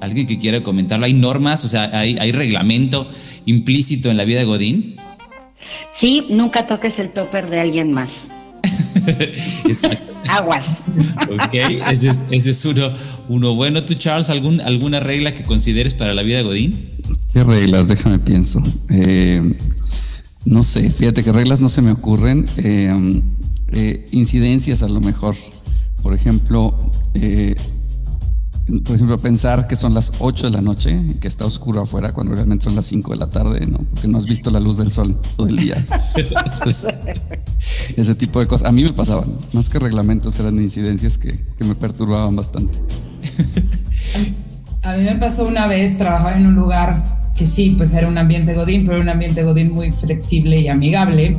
¿Alguien 0.00 0.26
que 0.26 0.38
quiera 0.38 0.62
comentarlo? 0.62 1.06
¿Hay 1.06 1.14
normas? 1.14 1.64
O 1.64 1.68
sea, 1.68 1.90
¿hay, 1.92 2.16
hay 2.18 2.32
reglamento 2.32 3.06
implícito 3.46 4.10
en 4.10 4.16
la 4.16 4.24
vida 4.24 4.42
Godín? 4.44 4.96
Sí, 6.00 6.24
nunca 6.30 6.66
toques 6.66 6.98
el 6.98 7.12
topper 7.12 7.48
de 7.50 7.60
alguien 7.60 7.90
más. 7.90 8.08
Exacto. 9.64 10.12
Aguas. 10.28 10.64
ok, 11.30 11.54
ese 11.90 12.08
es, 12.08 12.24
ese 12.30 12.50
es 12.50 12.64
uno, 12.64 12.88
uno, 13.28 13.54
bueno. 13.54 13.84
¿Tú, 13.84 13.94
Charles, 13.94 14.30
algún, 14.30 14.60
alguna 14.60 15.00
regla 15.00 15.34
que 15.34 15.42
consideres 15.42 15.94
para 15.94 16.14
la 16.14 16.22
vida 16.22 16.42
Godín? 16.42 16.72
¿Qué 17.32 17.44
reglas? 17.44 17.86
Déjame 17.86 18.18
pienso. 18.18 18.62
Eh, 18.90 19.42
no 20.44 20.62
sé, 20.62 20.90
fíjate 20.90 21.22
que 21.22 21.32
reglas 21.32 21.60
no 21.60 21.68
se 21.68 21.82
me 21.82 21.92
ocurren. 21.92 22.46
Eh, 22.58 23.22
eh, 23.72 24.04
incidencias 24.12 24.82
a 24.82 24.88
lo 24.88 25.00
mejor. 25.00 25.34
Por 26.02 26.14
ejemplo, 26.14 26.74
por 28.84 28.94
ejemplo, 28.94 29.18
pensar 29.18 29.66
que 29.66 29.76
son 29.76 29.92
las 29.94 30.12
8 30.18 30.46
de 30.46 30.52
la 30.52 30.62
noche, 30.62 30.98
que 31.20 31.28
está 31.28 31.44
oscuro 31.44 31.82
afuera, 31.82 32.12
cuando 32.12 32.34
realmente 32.34 32.64
son 32.64 32.76
las 32.76 32.86
5 32.86 33.12
de 33.12 33.18
la 33.18 33.28
tarde, 33.28 33.66
¿no? 33.66 33.78
Porque 33.78 34.08
no 34.08 34.18
has 34.18 34.26
visto 34.26 34.50
la 34.50 34.60
luz 34.60 34.76
del 34.76 34.90
sol 34.90 35.16
todo 35.36 35.48
el 35.48 35.56
día. 35.56 35.84
ese 37.96 38.14
tipo 38.14 38.40
de 38.40 38.46
cosas. 38.46 38.68
A 38.68 38.72
mí 38.72 38.82
me 38.82 38.92
pasaban, 38.92 39.30
más 39.52 39.68
que 39.68 39.78
reglamentos, 39.78 40.38
eran 40.38 40.60
incidencias 40.60 41.18
que, 41.18 41.36
que 41.56 41.64
me 41.64 41.74
perturbaban 41.74 42.36
bastante. 42.36 42.78
A 44.82 44.96
mí 44.96 45.04
me 45.04 45.14
pasó 45.16 45.46
una 45.46 45.66
vez, 45.66 45.98
trabajaba 45.98 46.36
en 46.36 46.46
un 46.46 46.54
lugar 46.54 47.02
que 47.36 47.46
sí, 47.46 47.74
pues 47.76 47.94
era 47.94 48.08
un 48.08 48.18
ambiente 48.18 48.54
godín, 48.54 48.86
pero 48.86 49.00
un 49.00 49.08
ambiente 49.08 49.42
godín 49.42 49.72
muy 49.72 49.92
flexible 49.92 50.60
y 50.60 50.68
amigable. 50.68 51.36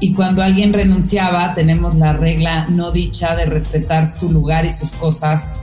Y 0.00 0.14
cuando 0.14 0.42
alguien 0.42 0.72
renunciaba, 0.72 1.54
tenemos 1.54 1.94
la 1.94 2.14
regla 2.14 2.66
no 2.68 2.90
dicha 2.90 3.36
de 3.36 3.44
respetar 3.44 4.06
su 4.06 4.32
lugar 4.32 4.64
y 4.64 4.70
sus 4.70 4.92
cosas 4.92 5.56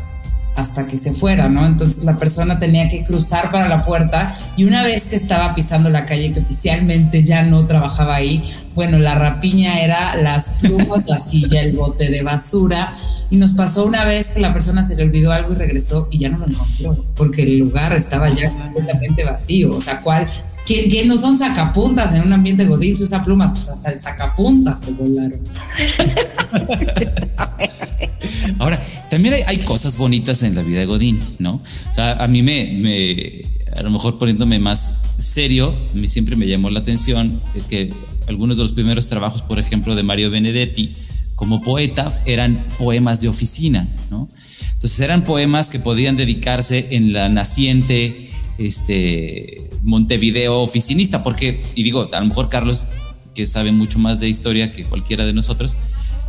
hasta 0.56 0.88
que 0.88 0.98
se 0.98 1.14
fuera, 1.14 1.50
¿no? 1.50 1.66
Entonces 1.66 2.04
la 2.04 2.18
persona 2.18 2.60
tenía 2.60 2.90
que 2.90 3.04
cruzar 3.04 3.52
para 3.52 3.68
la 3.70 3.86
puerta 3.86 4.38
y 4.58 4.66
una 4.66 4.84
vez 4.84 5.04
que 5.04 5.16
estaba 5.16 5.54
pisando 5.54 5.90
la 5.92 6.06
calle, 6.06 6.34
que 6.34 6.40
oficialmente 6.40 7.24
ya 7.24 7.44
no 7.44 7.68
trabajaba 7.68 8.16
ahí, 8.16 8.44
bueno, 8.74 8.98
la 9.00 9.16
rapiña 9.16 9.80
era 9.80 10.16
las 10.18 10.60
plumas, 10.60 11.04
la 11.06 11.18
silla, 11.18 11.62
el 11.62 11.76
bote 11.76 12.10
de 12.10 12.22
basura. 12.22 12.94
Y 13.30 13.38
nos 13.38 13.54
pasó 13.54 13.86
una 13.86 14.06
vez 14.06 14.30
que 14.30 14.40
la 14.40 14.54
persona 14.54 14.84
se 14.84 14.96
le 14.96 15.04
olvidó 15.04 15.32
algo 15.32 15.52
y 15.52 15.56
regresó 15.56 16.08
y 16.12 16.20
ya 16.20 16.30
no 16.30 16.38
lo 16.38 16.48
encontró, 16.48 16.96
porque 17.16 17.44
el 17.44 17.58
lugar 17.58 17.94
estaba 17.94 18.30
ya 18.30 18.52
completamente 18.52 19.26
vacío. 19.26 19.76
O 19.76 19.82
sea, 19.82 20.02
¿cuál? 20.02 20.28
Que, 20.68 21.06
no 21.06 21.18
son 21.18 21.38
sacapuntas 21.38 22.14
en 22.14 22.24
un 22.24 22.34
ambiente 22.34 22.66
godín, 22.66 22.98
se 22.98 23.04
usa 23.04 23.24
plumas, 23.24 23.54
pues 23.54 23.70
hasta 23.70 23.90
el 23.90 24.02
sacapuntas 24.02 24.82
se 24.82 24.92
volaron. 24.92 25.40
Ahora, 28.60 28.82
también 29.10 29.36
hay, 29.48 29.60
cosas 29.60 29.98
bonitas 29.98 30.44
en 30.44 30.56
la 30.56 30.64
vida 30.64 30.80
de 30.80 30.86
Godín, 30.86 31.20
¿no? 31.40 31.62
O 31.90 31.94
sea, 31.94 32.14
a 32.14 32.28
mí 32.28 32.44
me, 32.44 33.44
a 33.76 33.84
lo 33.84 33.92
mejor 33.92 34.20
poniéndome 34.20 34.60
más 34.60 34.96
serio, 35.18 35.74
a 35.94 35.98
mí 35.98 36.08
siempre 36.08 36.36
me 36.36 36.48
llamó 36.48 36.70
la 36.70 36.80
atención 36.80 37.42
que 37.70 37.94
algunos 38.28 38.58
de 38.58 38.64
los 38.64 38.74
primeros 38.74 39.08
trabajos, 39.08 39.42
por 39.42 39.60
ejemplo, 39.60 39.96
de 39.96 40.04
Mario 40.04 40.30
Benedetti 40.30 40.94
como 41.36 41.62
poeta, 41.62 42.22
eran 42.26 42.66
poemas 42.78 43.22
de 43.22 43.30
oficina, 43.30 43.88
¿no? 44.10 44.28
Entonces 44.74 45.00
eran 45.00 45.24
poemas 45.24 45.70
que 45.70 45.80
podían 45.80 46.18
dedicarse 46.18 46.88
en 46.92 47.14
la 47.14 47.30
naciente 47.30 48.27
este, 48.58 49.70
Montevideo 49.84 50.62
oficinista, 50.62 51.24
porque, 51.24 51.62
y 51.76 51.84
digo, 51.84 52.10
a 52.12 52.20
lo 52.20 52.26
mejor 52.26 52.50
Carlos, 52.50 52.88
que 53.34 53.46
sabe 53.46 53.72
mucho 53.72 54.00
más 54.00 54.20
de 54.20 54.28
historia 54.28 54.72
que 54.72 54.84
cualquiera 54.84 55.26
de 55.26 55.34
nosotros, 55.34 55.78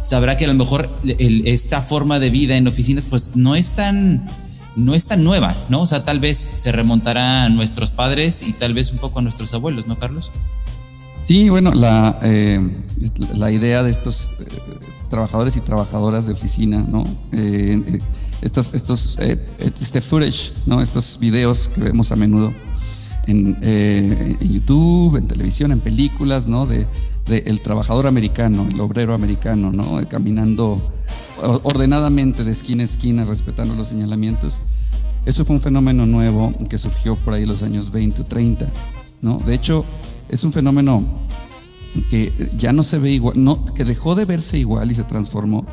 sabrá 0.02 0.37
que 0.37 0.44
a 0.44 0.49
lo 0.49 0.54
mejor 0.54 0.90
esta 1.18 1.82
forma 1.82 2.18
de 2.18 2.30
vida 2.30 2.56
en 2.56 2.68
oficinas, 2.68 3.06
pues 3.06 3.37
no 3.37 3.56
es 3.56 3.75
tan 3.75 4.26
no 4.76 4.94
es 4.94 5.06
tan 5.06 5.25
nueva, 5.25 5.56
¿no? 5.68 5.82
O 5.82 5.87
sea, 5.87 6.04
tal 6.04 6.20
vez 6.20 6.37
se 6.37 6.70
remontará 6.70 7.44
a 7.44 7.49
nuestros 7.49 7.90
padres 7.90 8.47
y 8.47 8.52
tal 8.52 8.75
vez 8.75 8.92
un 8.92 8.99
poco 8.99 9.18
a 9.18 9.23
nuestros 9.23 9.52
abuelos, 9.52 9.88
¿no, 9.88 9.99
Carlos? 9.99 10.30
Sí, 11.20 11.49
bueno, 11.49 11.73
la, 11.75 12.18
eh, 12.23 12.61
la 13.37 13.50
idea 13.50 13.82
de 13.82 13.90
estos 13.90 14.30
eh, 14.38 14.44
trabajadores 15.11 15.56
y 15.56 15.61
trabajadoras 15.61 16.26
de 16.26 16.35
oficina, 16.35 16.85
¿no? 16.88 17.04
Eh, 17.32 17.99
estos, 18.42 18.75
estos 18.75 19.18
este 19.18 20.00
footage, 20.00 20.52
¿no? 20.66 20.80
Estos 20.80 21.18
videos 21.21 21.68
que 21.68 21.80
vemos 21.80 22.12
a 22.12 22.16
menudo 22.16 22.52
en, 23.26 23.57
en, 23.62 24.38
YouTube, 24.40 25.16
en 25.16 25.26
televisión, 25.26 25.73
en 25.73 25.80
películas, 25.80 26.49
¿no? 26.49 26.66
De, 26.66 26.87
el 27.28 27.61
trabajador 27.61 28.07
americano, 28.07 28.66
el 28.71 28.80
obrero 28.80 29.12
americano, 29.12 29.71
¿no? 29.71 30.00
Caminando 30.09 30.92
ordenadamente 31.62 32.42
de 32.42 32.52
esquina 32.52 32.83
a 32.83 32.85
esquina, 32.85 33.25
respetando 33.25 33.75
los 33.75 33.88
señalamientos. 33.88 34.62
Eso 35.26 35.45
fue 35.45 35.57
un 35.57 35.62
fenómeno 35.62 36.07
nuevo 36.07 36.54
que 36.71 36.78
surgió 36.78 37.16
por 37.16 37.35
ahí 37.35 37.42
en 37.42 37.50
los 37.50 37.62
años 37.62 37.90
20, 37.90 38.25
30, 38.25 38.66
¿no? 39.21 39.38
De 39.38 39.54
hecho, 39.54 39.85
es 40.30 40.42
un 40.45 40.52
fenómeno 40.52 41.04
que 42.09 42.33
ya 42.57 42.73
no 42.73 42.83
se 42.83 42.99
ve 42.99 43.11
igual, 43.11 43.35
no, 43.42 43.62
que 43.75 43.85
dejó 43.85 44.14
de 44.14 44.25
verse 44.25 44.59
igual 44.59 44.90
y 44.90 44.95
se 44.95 45.04
transformó 45.04 45.66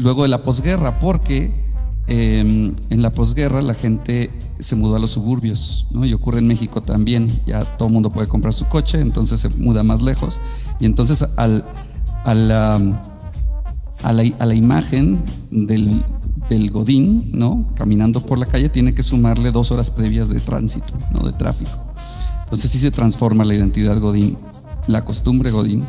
luego 0.00 0.22
de 0.22 0.28
la 0.28 0.42
posguerra, 0.42 0.98
porque 0.98 1.61
em, 2.06 2.74
en 2.90 3.02
la 3.02 3.10
posguerra 3.10 3.62
la 3.62 3.74
gente 3.74 4.30
se 4.58 4.76
mudó 4.76 4.96
a 4.96 4.98
los 4.98 5.10
suburbios, 5.10 5.86
¿no? 5.90 6.04
Y 6.04 6.12
ocurre 6.12 6.38
en 6.38 6.46
México 6.46 6.82
también, 6.82 7.30
ya 7.46 7.64
todo 7.64 7.88
el 7.88 7.94
mundo 7.94 8.10
puede 8.10 8.28
comprar 8.28 8.52
su 8.52 8.66
coche, 8.66 9.00
entonces 9.00 9.40
se 9.40 9.48
muda 9.50 9.82
más 9.82 10.02
lejos, 10.02 10.40
y 10.78 10.86
entonces 10.86 11.26
al, 11.36 11.64
a, 12.24 12.34
la, 12.34 12.80
a, 14.02 14.12
la, 14.12 14.54
imagen 14.54 15.22
del, 15.50 16.02
del 16.48 16.70
Godín, 16.70 17.30
¿no? 17.32 17.68
Caminando 17.74 18.20
por 18.20 18.38
la 18.38 18.46
calle, 18.46 18.68
tiene 18.68 18.94
que 18.94 19.02
sumarle 19.02 19.50
dos 19.50 19.72
horas 19.72 19.90
previas 19.90 20.28
de 20.28 20.40
tránsito, 20.40 20.94
¿no? 21.12 21.26
De 21.26 21.32
tráfico. 21.32 21.70
Entonces 22.44 22.70
sí 22.70 22.78
se 22.78 22.90
transforma 22.90 23.44
la 23.44 23.54
identidad 23.54 23.98
Godín, 23.98 24.36
la 24.86 25.04
costumbre 25.04 25.50
Godín, 25.50 25.84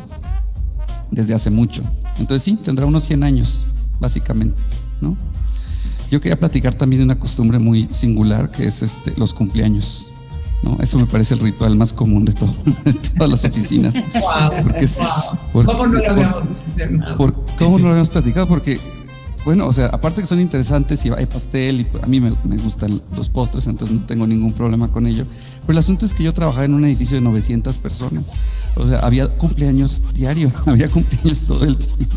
desde 1.10 1.34
hace 1.34 1.50
mucho. 1.50 1.82
Entonces 2.18 2.42
sí, 2.42 2.56
tendrá 2.56 2.86
unos 2.86 3.04
100 3.04 3.22
años, 3.22 3.64
básicamente, 4.00 4.62
¿no? 5.00 5.16
Yo 6.10 6.20
quería 6.20 6.38
platicar 6.38 6.74
también 6.74 7.00
de 7.00 7.06
una 7.06 7.18
costumbre 7.18 7.58
muy 7.58 7.88
singular 7.90 8.50
que 8.50 8.66
es 8.66 8.82
este, 8.82 9.12
los 9.16 9.34
cumpleaños. 9.34 10.08
¿no? 10.62 10.76
Eso 10.80 10.98
me 10.98 11.06
parece 11.06 11.34
el 11.34 11.40
ritual 11.40 11.76
más 11.76 11.92
común 11.92 12.24
de, 12.24 12.32
todo, 12.32 12.50
todas 13.16 13.30
las 13.30 13.44
oficinas. 13.44 13.96
¿Cómo 15.52 15.86
no 15.86 15.98
lo 15.98 16.10
habíamos 16.10 16.50
mencionado? 16.66 17.16
¿Cómo 17.58 17.78
no 17.78 17.84
lo 17.84 17.88
habíamos 17.90 18.08
platicado? 18.08 18.46
Porque 18.46 18.78
bueno, 19.44 19.66
o 19.66 19.72
sea, 19.72 19.86
aparte 19.86 20.22
que 20.22 20.26
son 20.26 20.40
interesantes 20.40 21.04
y 21.04 21.10
hay 21.10 21.26
pastel 21.26 21.82
y 21.82 21.86
a 22.02 22.06
mí 22.06 22.18
me, 22.18 22.30
gustan 22.56 22.98
los 23.14 23.28
postres, 23.28 23.66
entonces 23.66 23.94
no 23.94 24.06
tengo 24.06 24.26
ningún 24.26 24.54
problema 24.54 24.88
con 24.88 25.06
ello. 25.06 25.26
Pero 25.66 25.72
el 25.72 25.78
asunto 25.78 26.06
es 26.06 26.14
que 26.14 26.22
yo 26.22 26.32
trabajaba 26.32 26.64
en 26.64 26.72
un 26.72 26.84
edificio 26.84 27.18
de 27.18 27.20
900 27.24 27.76
personas. 27.78 28.32
O 28.76 28.86
sea, 28.86 29.00
había 29.00 29.28
cumpleaños 29.28 30.02
diario, 30.14 30.50
había 30.66 30.88
cumpleaños 30.88 31.44
todo 31.44 31.64
el 31.64 31.76
tiempo. 31.76 32.16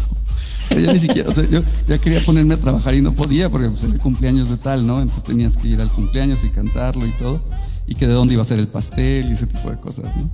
O 0.67 0.69
sea, 0.69 0.79
ya 0.79 0.91
ni 0.91 0.99
siquiera, 0.99 1.29
o 1.29 1.33
sea, 1.33 1.49
yo 1.49 1.61
ya 1.87 1.97
quería 1.97 2.23
ponerme 2.25 2.55
a 2.55 2.57
trabajar 2.57 2.93
y 2.93 3.01
no 3.01 3.13
podía 3.13 3.49
porque 3.49 3.69
pues, 3.69 3.83
era 3.83 3.93
el 3.93 3.99
cumpleaños 3.99 4.49
de 4.49 4.57
tal, 4.57 4.85
¿no? 4.85 5.01
Entonces 5.01 5.23
tenías 5.23 5.57
que 5.57 5.69
ir 5.69 5.79
al 5.79 5.89
cumpleaños 5.89 6.43
y 6.43 6.49
cantarlo 6.49 7.05
y 7.05 7.11
todo. 7.11 7.41
Y 7.87 7.95
que 7.95 8.05
de 8.05 8.13
dónde 8.13 8.33
iba 8.33 8.41
a 8.41 8.45
ser 8.45 8.59
el 8.59 8.67
pastel 8.67 9.29
y 9.29 9.31
ese 9.31 9.47
tipo 9.47 9.71
de 9.71 9.79
cosas, 9.79 10.15
¿no? 10.17 10.29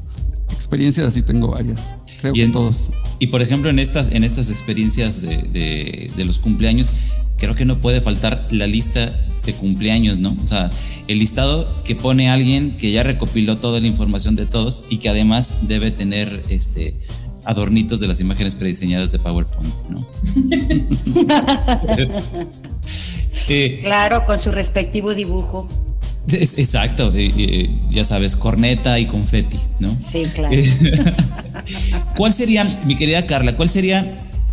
Experiencias 0.51 1.05
así 1.05 1.21
tengo 1.21 1.49
varias, 1.51 1.97
creo 2.19 2.33
que 2.33 2.47
todos. 2.47 2.91
Y 3.19 3.27
por 3.27 3.43
ejemplo, 3.43 3.69
en 3.69 3.77
estas, 3.77 4.11
en 4.11 4.23
estas 4.23 4.49
experiencias 4.49 5.21
de, 5.21 5.37
de, 5.37 6.11
de 6.15 6.25
los 6.25 6.39
cumpleaños, 6.39 6.91
creo 7.37 7.55
que 7.55 7.65
no 7.65 7.79
puede 7.79 8.01
faltar 8.01 8.47
la 8.51 8.65
lista 8.65 9.11
de 9.45 9.53
cumpleaños, 9.53 10.19
¿no? 10.19 10.35
O 10.41 10.47
sea, 10.47 10.71
el 11.07 11.19
listado 11.19 11.83
que 11.83 11.95
pone 11.95 12.29
alguien 12.29 12.71
que 12.71 12.91
ya 12.91 13.03
recopiló 13.03 13.57
toda 13.57 13.79
la 13.79 13.87
información 13.87 14.35
de 14.35 14.45
todos 14.45 14.83
y 14.89 14.97
que 14.97 15.09
además 15.09 15.57
debe 15.63 15.91
tener 15.91 16.43
este 16.49 16.95
adornitos 17.45 17.99
de 17.99 18.07
las 18.07 18.19
imágenes 18.19 18.55
prediseñadas 18.55 19.11
de 19.11 19.19
PowerPoint, 19.19 19.73
¿no? 19.89 20.05
Eh, 23.49 23.79
claro, 23.81 24.25
con 24.25 24.41
su 24.41 24.51
respectivo 24.51 25.13
dibujo. 25.13 25.67
exacto, 26.31 27.11
eh, 27.13 27.29
eh, 27.37 27.69
ya 27.89 28.05
sabes, 28.05 28.37
corneta 28.37 28.97
y 28.99 29.05
confeti, 29.05 29.57
¿no? 29.79 29.89
Sí, 30.11 30.23
claro. 30.33 30.55
¿Cuál 32.15 32.31
sería, 32.31 32.63
mi 32.85 32.95
querida 32.95 33.25
Carla, 33.25 33.57
cuál 33.57 33.69
sería 33.69 34.05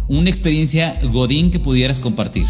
una 0.08 0.28
experiencia 0.28 0.98
Godín 1.12 1.52
que 1.52 1.60
pudieras 1.60 2.00
compartir? 2.00 2.46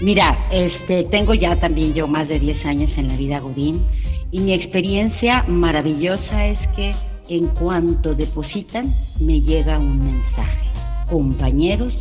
Mira, 0.00 0.38
este, 0.52 1.02
tengo 1.04 1.34
ya 1.34 1.56
también 1.56 1.92
yo 1.92 2.06
más 2.06 2.28
de 2.28 2.38
10 2.38 2.64
años 2.66 2.90
en 2.96 3.08
la 3.08 3.16
vida 3.16 3.40
Godín 3.40 3.82
y 4.30 4.40
mi 4.40 4.52
experiencia 4.52 5.42
maravillosa 5.48 6.46
es 6.46 6.64
que 6.76 6.92
en 7.28 7.46
cuanto 7.48 8.14
depositan 8.14 8.92
me 9.20 9.40
llega 9.40 9.78
un 9.78 10.04
mensaje. 10.04 10.66
Compañeros, 11.10 11.94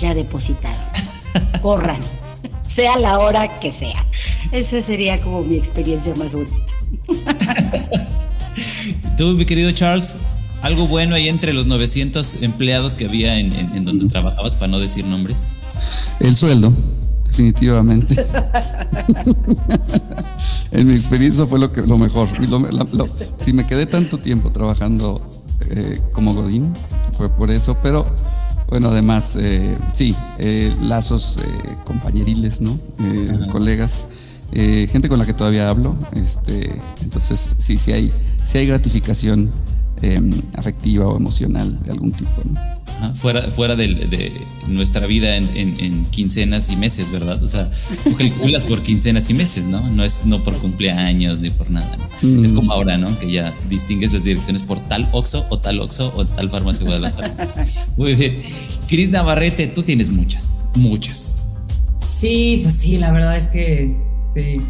ya 0.00 0.14
depositaron. 0.14 0.78
Corran, 1.62 2.00
sea 2.74 2.98
la 2.98 3.18
hora 3.18 3.48
que 3.60 3.72
sea. 3.78 4.04
Esa 4.52 4.84
sería 4.84 5.18
como 5.18 5.42
mi 5.42 5.56
experiencia 5.56 6.14
más 6.16 6.32
bonita. 6.32 6.56
Tú, 9.16 9.34
mi 9.34 9.44
querido 9.44 9.70
Charles, 9.72 10.16
algo 10.62 10.86
bueno 10.86 11.14
ahí 11.14 11.28
entre 11.28 11.52
los 11.52 11.66
900 11.66 12.42
empleados 12.42 12.96
que 12.96 13.06
había 13.06 13.38
en, 13.38 13.52
en 13.52 13.84
donde 13.84 14.06
trabajabas, 14.08 14.54
para 14.54 14.68
no 14.68 14.78
decir 14.78 15.04
nombres. 15.06 15.46
El 16.20 16.36
sueldo 16.36 16.72
definitivamente. 17.32 18.14
en 20.72 20.86
mi 20.86 20.94
experiencia 20.94 21.46
fue 21.46 21.58
lo, 21.58 21.72
que, 21.72 21.80
lo 21.82 21.98
mejor. 21.98 22.28
si 23.38 23.54
me 23.54 23.66
quedé 23.66 23.86
tanto 23.86 24.18
tiempo 24.18 24.52
trabajando 24.52 25.20
eh, 25.70 25.98
como 26.12 26.34
Godín, 26.34 26.72
fue 27.16 27.28
por 27.30 27.50
eso, 27.50 27.76
pero 27.82 28.06
bueno, 28.68 28.88
además, 28.88 29.36
eh, 29.40 29.74
sí, 29.92 30.14
eh, 30.38 30.72
lazos 30.82 31.40
compañeriles, 31.84 32.60
¿no? 32.60 32.78
colegas, 33.50 34.06
gente 34.52 35.08
con 35.08 35.18
la 35.18 35.26
que 35.26 35.32
todavía 35.32 35.68
hablo. 35.68 35.96
Este, 36.14 36.72
entonces, 37.02 37.56
sí, 37.58 37.76
sí 37.78 37.92
hay, 37.92 38.12
sí 38.44 38.58
hay 38.58 38.66
gratificación 38.66 39.50
em, 40.02 40.30
afectiva 40.56 41.06
o 41.06 41.16
emocional 41.16 41.82
de 41.82 41.92
algún 41.92 42.12
tipo, 42.12 42.42
¿no? 42.44 42.81
Fuera, 43.14 43.42
fuera 43.42 43.76
de, 43.76 44.32
nuestra 44.68 45.06
vida 45.06 45.36
en, 45.36 46.04
quincenas 46.06 46.70
y 46.70 46.76
meses, 46.76 47.10
¿verdad? 47.10 47.42
O 47.42 47.48
sea, 47.48 47.68
tú 48.04 48.16
calculas 48.16 48.64
por 48.64 48.82
quincenas 48.82 49.28
y 49.30 49.34
meses, 49.34 49.64
¿no? 49.64 49.80
No 49.90 50.04
es 50.04 50.24
no 50.24 50.42
por 50.42 50.56
cumpleaños 50.58 51.38
ni 51.40 51.50
por 51.50 51.70
nada. 51.70 51.96
¿no? 52.22 52.44
Es 52.44 52.52
como 52.52 52.72
ahora, 52.72 52.96
¿no? 52.98 53.16
Que 53.18 53.30
ya 53.30 53.52
distingues 53.68 54.12
las 54.12 54.24
direcciones 54.24 54.62
por 54.62 54.78
tal 54.80 55.08
Oxo 55.12 55.44
o 55.50 55.58
tal 55.58 55.80
Oxo 55.80 56.12
o 56.16 56.24
tal 56.24 56.50
farmacia 56.50 56.84
Guadalajara. 56.84 57.48
Muy 57.96 58.14
bien. 58.14 58.40
Cris 58.86 59.10
Navarrete, 59.10 59.66
tú 59.68 59.82
tienes 59.82 60.10
muchas, 60.10 60.58
muchas. 60.74 61.38
Sí, 62.06 62.60
pues 62.62 62.74
sí, 62.74 62.98
la 62.98 63.12
verdad 63.12 63.36
es 63.36 63.48
que 63.48 63.96
sí. 64.34 64.60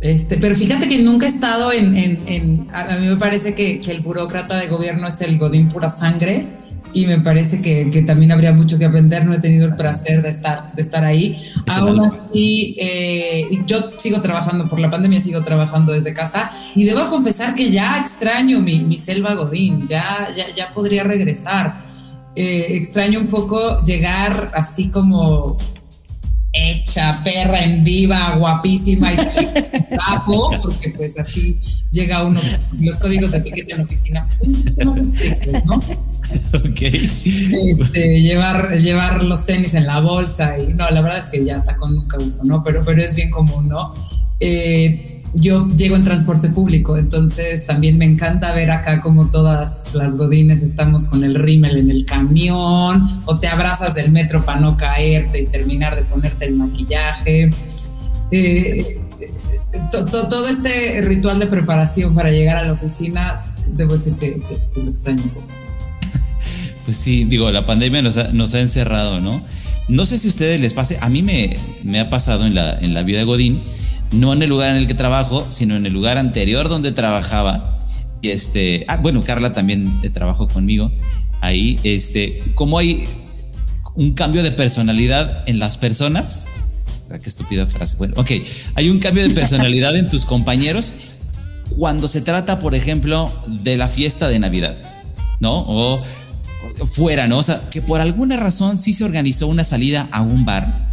Este, 0.00 0.36
pero 0.38 0.56
fíjate 0.56 0.88
que 0.88 1.00
nunca 1.02 1.26
he 1.26 1.28
estado 1.28 1.72
en, 1.72 1.96
en, 1.96 2.66
a 2.72 2.96
mí 2.98 3.06
me 3.06 3.16
parece 3.16 3.54
que, 3.54 3.80
que, 3.80 3.92
el 3.92 4.00
burócrata 4.00 4.58
de 4.58 4.66
gobierno 4.66 5.06
es 5.06 5.20
el 5.20 5.38
godín 5.38 5.68
pura 5.68 5.88
sangre 5.88 6.44
y 6.92 7.06
me 7.06 7.20
parece 7.20 7.60
que, 7.62 7.90
que, 7.90 8.02
también 8.02 8.32
habría 8.32 8.52
mucho 8.52 8.78
que 8.78 8.84
aprender. 8.84 9.24
No 9.26 9.34
he 9.34 9.38
tenido 9.38 9.66
el 9.66 9.76
placer 9.76 10.22
de 10.22 10.28
estar, 10.28 10.72
de 10.74 10.82
estar 10.82 11.04
ahí. 11.04 11.52
Aún 11.66 12.00
así, 12.00 12.76
eh, 12.78 13.48
yo 13.66 13.90
sigo 13.96 14.20
trabajando 14.20 14.66
por 14.66 14.78
la 14.78 14.90
pandemia, 14.90 15.20
sigo 15.20 15.42
trabajando 15.42 15.92
desde 15.92 16.14
casa 16.14 16.50
y 16.74 16.84
debo 16.84 17.08
confesar 17.08 17.54
que 17.54 17.70
ya 17.70 17.98
extraño 17.98 18.60
mi, 18.60 18.80
mi 18.80 18.98
selva 18.98 19.34
Godín, 19.34 19.86
ya, 19.88 20.26
ya, 20.36 20.44
ya 20.54 20.72
podría 20.72 21.04
regresar. 21.04 21.92
Eh, 22.34 22.68
extraño 22.70 23.20
un 23.20 23.26
poco 23.26 23.82
llegar 23.82 24.50
así 24.54 24.88
como 24.88 25.58
hecha, 26.52 27.20
perra 27.24 27.62
en 27.62 27.82
viva, 27.82 28.36
guapísima 28.36 29.12
y 29.12 29.16
guapo, 29.90 30.50
porque 30.62 30.90
pues 30.90 31.18
así 31.18 31.58
llega 31.90 32.24
uno, 32.24 32.40
los 32.78 32.96
códigos 32.96 33.32
de 33.32 33.38
etiqueta 33.38 33.72
en 33.72 33.78
la 33.78 33.84
oficina 33.84 34.24
pues 34.24 34.38
son 34.38 34.86
más 34.86 34.98
estrictos, 34.98 35.64
¿no? 35.64 35.76
Ok. 36.54 36.80
Este, 36.82 38.22
llevar, 38.22 38.78
llevar 38.78 39.22
los 39.22 39.46
tenis 39.46 39.74
en 39.74 39.86
la 39.86 40.00
bolsa 40.00 40.58
y 40.58 40.72
no, 40.74 40.88
la 40.90 41.00
verdad 41.00 41.18
es 41.18 41.26
que 41.26 41.44
ya 41.44 41.62
tacón 41.62 41.94
nunca 41.94 42.18
uso, 42.18 42.44
¿no? 42.44 42.62
Pero, 42.62 42.82
pero 42.84 43.02
es 43.02 43.14
bien 43.14 43.30
común, 43.30 43.68
¿no? 43.68 43.94
Eh, 44.40 45.21
yo 45.34 45.66
llego 45.68 45.96
en 45.96 46.04
transporte 46.04 46.48
público, 46.48 46.96
entonces 46.98 47.64
también 47.66 47.96
me 47.96 48.04
encanta 48.04 48.52
ver 48.52 48.70
acá 48.70 49.00
como 49.00 49.30
todas 49.30 49.94
las 49.94 50.16
godines 50.16 50.62
estamos 50.62 51.04
con 51.04 51.24
el 51.24 51.34
rímel 51.34 51.78
en 51.78 51.90
el 51.90 52.04
camión 52.04 53.22
o 53.24 53.38
te 53.38 53.48
abrazas 53.48 53.94
del 53.94 54.12
metro 54.12 54.44
para 54.44 54.60
no 54.60 54.76
caerte 54.76 55.42
y 55.42 55.46
terminar 55.46 55.96
de 55.96 56.02
ponerte 56.02 56.44
el 56.44 56.56
maquillaje. 56.56 57.50
Eh, 58.30 58.98
todo 59.90 60.48
este 60.48 61.00
ritual 61.02 61.38
de 61.38 61.46
preparación 61.46 62.14
para 62.14 62.30
llegar 62.30 62.56
a 62.56 62.64
la 62.64 62.72
oficina, 62.72 63.40
debo 63.68 63.94
decir 63.94 64.14
que, 64.14 64.40
extraño 64.88 65.22
un 65.22 65.30
poco. 65.30 65.46
Pues 66.84 66.96
sí, 66.96 67.24
digo, 67.24 67.50
la 67.52 67.64
pandemia 67.64 68.02
nos 68.02 68.16
ha, 68.16 68.32
nos 68.32 68.54
encerrado, 68.54 69.20
¿no? 69.20 69.40
No 69.88 70.04
sé 70.04 70.18
si 70.18 70.26
a 70.26 70.30
ustedes 70.30 70.60
les 70.60 70.74
pase, 70.74 70.98
a 71.00 71.08
mí 71.08 71.22
me, 71.22 72.00
ha 72.00 72.10
pasado 72.10 72.44
en 72.44 72.54
la, 72.54 72.76
en 72.78 72.92
la 72.92 73.02
vida 73.04 73.22
Godín, 73.22 73.62
no 74.12 74.32
en 74.32 74.42
el 74.42 74.48
lugar 74.48 74.70
en 74.70 74.76
el 74.76 74.86
que 74.86 74.94
trabajo, 74.94 75.44
sino 75.50 75.76
en 75.76 75.86
el 75.86 75.92
lugar 75.92 76.18
anterior 76.18 76.68
donde 76.68 76.92
trabajaba. 76.92 77.78
Y 78.20 78.30
este, 78.30 78.84
ah, 78.88 78.98
bueno, 78.98 79.22
Carla 79.22 79.52
también 79.52 79.90
trabajó 80.12 80.46
conmigo 80.48 80.92
ahí. 81.40 81.78
Este, 81.82 82.40
como 82.54 82.78
hay 82.78 83.02
un 83.94 84.12
cambio 84.12 84.42
de 84.42 84.52
personalidad 84.52 85.42
en 85.46 85.58
las 85.58 85.78
personas. 85.78 86.46
Ah, 87.10 87.18
qué 87.18 87.28
estúpida 87.28 87.66
frase. 87.66 87.96
Bueno, 87.96 88.14
ok, 88.16 88.30
hay 88.74 88.88
un 88.88 88.98
cambio 88.98 89.22
de 89.22 89.30
personalidad 89.30 89.96
en 89.96 90.08
tus 90.08 90.24
compañeros 90.24 90.94
cuando 91.76 92.06
se 92.06 92.20
trata, 92.20 92.58
por 92.58 92.74
ejemplo, 92.74 93.30
de 93.46 93.76
la 93.76 93.88
fiesta 93.88 94.28
de 94.28 94.38
Navidad, 94.38 94.76
¿no? 95.40 95.52
O 95.54 96.02
fuera, 96.86 97.26
¿no? 97.28 97.38
O 97.38 97.42
sea, 97.42 97.60
que 97.70 97.82
por 97.82 98.00
alguna 98.00 98.36
razón 98.36 98.80
sí 98.80 98.92
se 98.92 99.04
organizó 99.04 99.46
una 99.46 99.64
salida 99.64 100.08
a 100.12 100.22
un 100.22 100.44
bar 100.44 100.90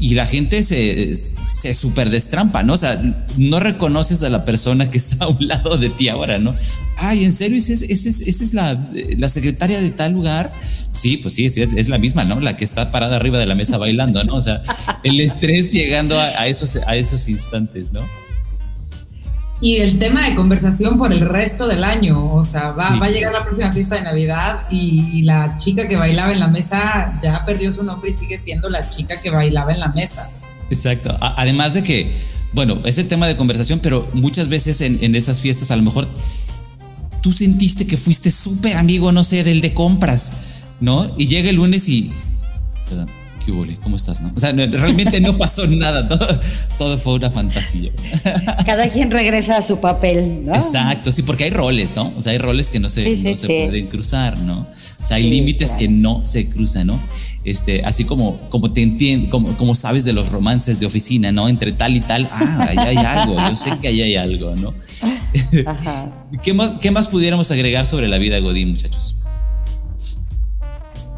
y 0.00 0.14
la 0.14 0.26
gente 0.26 0.64
se, 0.64 1.14
se 1.14 1.74
super 1.74 2.10
destrampa, 2.10 2.64
¿no? 2.64 2.72
O 2.72 2.76
sea, 2.76 3.00
no 3.36 3.60
reconoces 3.60 4.22
a 4.24 4.30
la 4.30 4.44
persona 4.44 4.90
que 4.90 4.98
está 4.98 5.26
a 5.26 5.28
un 5.28 5.46
lado 5.46 5.76
de 5.76 5.90
ti 5.90 6.08
ahora, 6.08 6.38
¿¿no? 6.38 6.56
Ay, 6.96 7.24
¿en 7.24 7.32
serio? 7.32 7.58
¿Esa 7.58 7.74
es, 7.74 8.54
la, 8.54 8.76
la, 9.16 9.28
secretaria 9.28 9.80
de 9.80 9.90
tal 9.90 10.12
lugar? 10.12 10.50
Sí, 10.92 11.18
pues 11.18 11.34
sí, 11.34 11.44
es, 11.44 11.88
la 11.88 11.98
misma, 11.98 12.24
¿no? 12.24 12.40
La 12.40 12.56
que 12.56 12.64
está 12.64 12.90
parada 12.90 13.16
arriba 13.16 13.38
de 13.38 13.46
la 13.46 13.54
mesa 13.54 13.78
bailando, 13.78 14.24
¿no? 14.24 14.34
O 14.34 14.42
sea, 14.42 14.62
el 15.04 15.20
estrés 15.20 15.72
llegando 15.72 16.18
a, 16.18 16.46
esos, 16.46 16.76
a 16.86 16.96
esos 16.96 17.28
instantes, 17.28 17.92
¿no? 17.92 18.00
Y 19.60 19.76
el 19.76 19.98
tema 19.98 20.28
de 20.28 20.34
conversación 20.34 20.98
por 20.98 21.12
el 21.12 21.20
resto 21.20 21.66
del 21.66 21.82
año, 21.82 22.34
o 22.34 22.44
sea, 22.44 22.72
va, 22.72 22.96
va 22.96 23.06
a 23.06 23.10
llegar 23.10 23.32
la 23.32 23.42
próxima 23.42 23.72
fiesta 23.72 23.94
de 23.96 24.02
Navidad 24.02 24.60
y, 24.70 25.22
la 25.22 25.58
chica 25.58 25.88
que 25.88 25.96
bailaba 25.96 26.32
en 26.32 26.40
la 26.40 26.48
mesa 26.48 27.18
ya 27.22 27.44
perdió 27.44 27.74
su 27.74 27.82
nombre 27.82 28.10
y 28.10 28.14
sigue 28.14 28.38
siendo 28.38 28.68
la 28.68 28.88
chica 28.88 29.20
que 29.20 29.30
bailaba 29.30 29.72
en 29.72 29.80
la 29.80 29.88
mesa. 29.88 30.28
Exacto. 30.70 31.16
además 31.20 31.74
de 31.74 31.82
que, 31.82 32.12
bueno, 32.52 32.80
es 32.84 32.98
el 32.98 33.08
tema 33.08 33.26
de 33.26 33.36
conversación, 33.36 33.80
pero 33.80 34.06
muchas 34.12 34.48
veces 34.48 34.80
en, 34.82 35.02
en 35.02 35.14
esas 35.14 35.40
fiestas 35.40 35.70
a 35.70 35.76
lo 35.76 35.82
mejor 35.82 36.06
tú 37.22 37.32
sentiste 37.32 37.88
que 37.88 37.96
fuiste 37.96 38.30
súper 38.30 38.76
amigo, 38.76 39.10
no 39.10 39.24
sé, 39.24 39.42
del 39.42 39.60
de 39.60 39.74
compras, 39.74 40.32
¿no? 40.80 41.10
Y 41.16 41.26
llega 41.26 41.50
el 41.50 41.56
lunes 41.56 41.88
y... 41.88 42.12
¿Cómo 43.82 43.96
estás? 43.96 44.20
No? 44.20 44.32
O 44.34 44.40
sea, 44.40 44.52
realmente 44.52 45.20
no 45.20 45.38
pasó 45.38 45.66
nada, 45.68 46.08
todo, 46.78 46.98
fue 46.98 47.14
una 47.14 47.30
fantasía. 47.30 47.92
Cada 48.66 48.88
quien 48.90 49.10
regresa 49.10 49.58
a 49.58 49.62
su 49.62 49.80
papel, 49.80 50.44
¿no? 50.44 50.54
Exacto, 50.54 51.12
sí, 51.12 51.22
porque 51.22 51.44
hay 51.44 51.50
roles, 51.50 51.94
¿no? 51.94 52.12
O 52.16 52.20
sea, 52.20 52.32
hay 52.32 52.38
roles 52.38 52.70
que 52.70 52.80
no 52.80 52.88
se, 52.88 53.08
no 53.08 53.36
se 53.36 53.46
pueden 53.46 53.86
cruzar, 53.86 54.38
¿no? 54.40 54.66
O 55.00 55.04
sea, 55.04 55.18
hay 55.18 55.30
límites 55.30 55.72
que 55.72 55.88
no 55.88 56.24
se 56.24 56.48
cruzan, 56.48 56.88
¿no? 56.88 57.00
Este, 57.44 57.84
así 57.84 58.04
como, 58.04 58.40
como 58.48 58.72
te 58.72 58.82
entiendes, 58.82 59.30
como, 59.30 59.56
como 59.56 59.76
sabes 59.76 60.04
de 60.04 60.12
los 60.12 60.30
romances 60.30 60.80
de 60.80 60.86
oficina, 60.86 61.30
¿no? 61.30 61.48
Entre 61.48 61.70
tal 61.70 61.94
y 61.94 62.00
tal, 62.00 62.28
ah, 62.32 62.66
ahí 62.68 62.78
hay 62.78 62.96
algo, 62.96 63.36
yo 63.48 63.56
sé 63.56 63.70
que 63.80 63.88
ahí 63.88 64.02
hay 64.02 64.16
algo, 64.16 64.56
¿no? 64.56 64.74
¿Qué, 66.42 66.52
más, 66.54 66.72
¿Qué 66.80 66.90
más 66.90 67.06
pudiéramos 67.06 67.50
agregar 67.52 67.86
sobre 67.86 68.08
la 68.08 68.18
vida 68.18 68.34
de 68.34 68.40
Godín, 68.40 68.70
muchachos? 68.70 69.16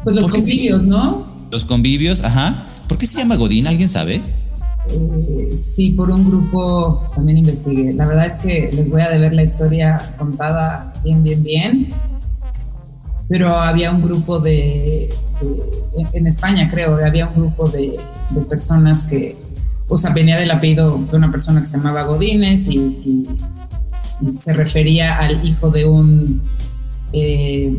Pues 0.03 0.15
los 0.15 0.29
convivios, 0.29 0.83
¿no? 0.83 1.28
Los 1.51 1.65
convivios, 1.65 2.23
ajá. 2.23 2.65
¿Por 2.87 2.97
qué 2.97 3.05
se 3.05 3.19
llama 3.19 3.35
Godín? 3.35 3.67
¿Alguien 3.67 3.89
sabe? 3.89 4.21
Eh, 4.89 5.61
sí, 5.63 5.91
por 5.91 6.09
un 6.11 6.25
grupo 6.25 7.09
también 7.15 7.39
investigué. 7.39 7.93
La 7.93 8.05
verdad 8.05 8.27
es 8.27 8.33
que 8.41 8.71
les 8.73 8.89
voy 8.89 9.01
a 9.01 9.09
deber 9.09 9.33
la 9.33 9.43
historia 9.43 10.01
contada 10.17 10.93
bien, 11.03 11.23
bien, 11.23 11.43
bien. 11.43 11.89
Pero 13.27 13.55
había 13.55 13.91
un 13.91 14.01
grupo 14.01 14.39
de, 14.39 15.09
en 16.13 16.27
España 16.27 16.67
creo, 16.69 16.97
había 17.05 17.27
un 17.27 17.33
grupo 17.33 17.69
de, 17.69 17.99
personas 18.49 19.03
que, 19.03 19.35
o 19.87 19.97
sea, 19.97 20.11
venía 20.11 20.37
del 20.37 20.51
apellido 20.51 20.97
de 21.11 21.17
una 21.17 21.31
persona 21.31 21.61
que 21.61 21.67
se 21.67 21.77
llamaba 21.77 22.03
Godínez 22.03 22.67
y, 22.69 23.27
se 24.41 24.51
refería 24.51 25.17
al 25.17 25.45
hijo 25.47 25.69
de 25.69 25.85
un... 25.85 26.41
Eh, 27.13 27.73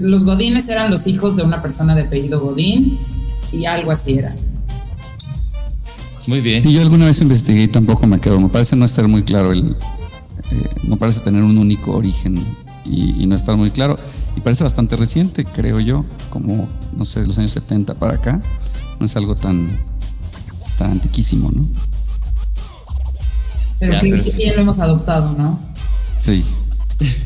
los 0.00 0.24
Godines 0.24 0.68
eran 0.68 0.90
los 0.90 1.06
hijos 1.06 1.36
de 1.36 1.42
una 1.42 1.62
persona 1.62 1.94
de 1.94 2.02
apellido 2.02 2.40
Godín 2.40 2.98
y 3.52 3.66
algo 3.66 3.90
así 3.90 4.18
era. 4.18 4.34
Muy 6.26 6.40
bien. 6.40 6.60
Sí, 6.62 6.72
yo 6.72 6.80
alguna 6.80 7.06
vez 7.06 7.20
investigué 7.20 7.64
y 7.64 7.68
tampoco 7.68 8.06
me 8.06 8.18
quedó. 8.18 8.40
Me 8.40 8.48
parece 8.48 8.76
no 8.76 8.84
estar 8.84 9.06
muy 9.06 9.22
claro 9.22 9.52
el. 9.52 9.76
Eh, 10.50 10.68
no 10.84 10.96
parece 10.96 11.20
tener 11.20 11.42
un 11.42 11.58
único 11.58 11.92
origen 11.92 12.42
y, 12.84 13.26
no 13.26 13.34
estar 13.34 13.56
muy 13.56 13.70
claro. 13.70 13.98
Y 14.36 14.40
parece 14.40 14.64
bastante 14.64 14.96
reciente, 14.96 15.44
creo 15.44 15.80
yo, 15.80 16.04
como, 16.30 16.68
no 16.96 17.04
sé, 17.04 17.20
de 17.20 17.26
los 17.26 17.38
años 17.38 17.52
70 17.52 17.94
para 17.94 18.14
acá. 18.14 18.40
No 18.98 19.06
es 19.06 19.16
algo 19.16 19.34
tan, 19.34 19.68
tan 20.78 20.92
antiquísimo, 20.92 21.50
¿no? 21.50 21.66
Pero 23.78 24.00
que 24.00 24.32
bien 24.36 24.56
lo 24.56 24.62
hemos 24.62 24.78
adoptado, 24.78 25.32
¿no? 25.36 25.58
Sí. 26.14 26.44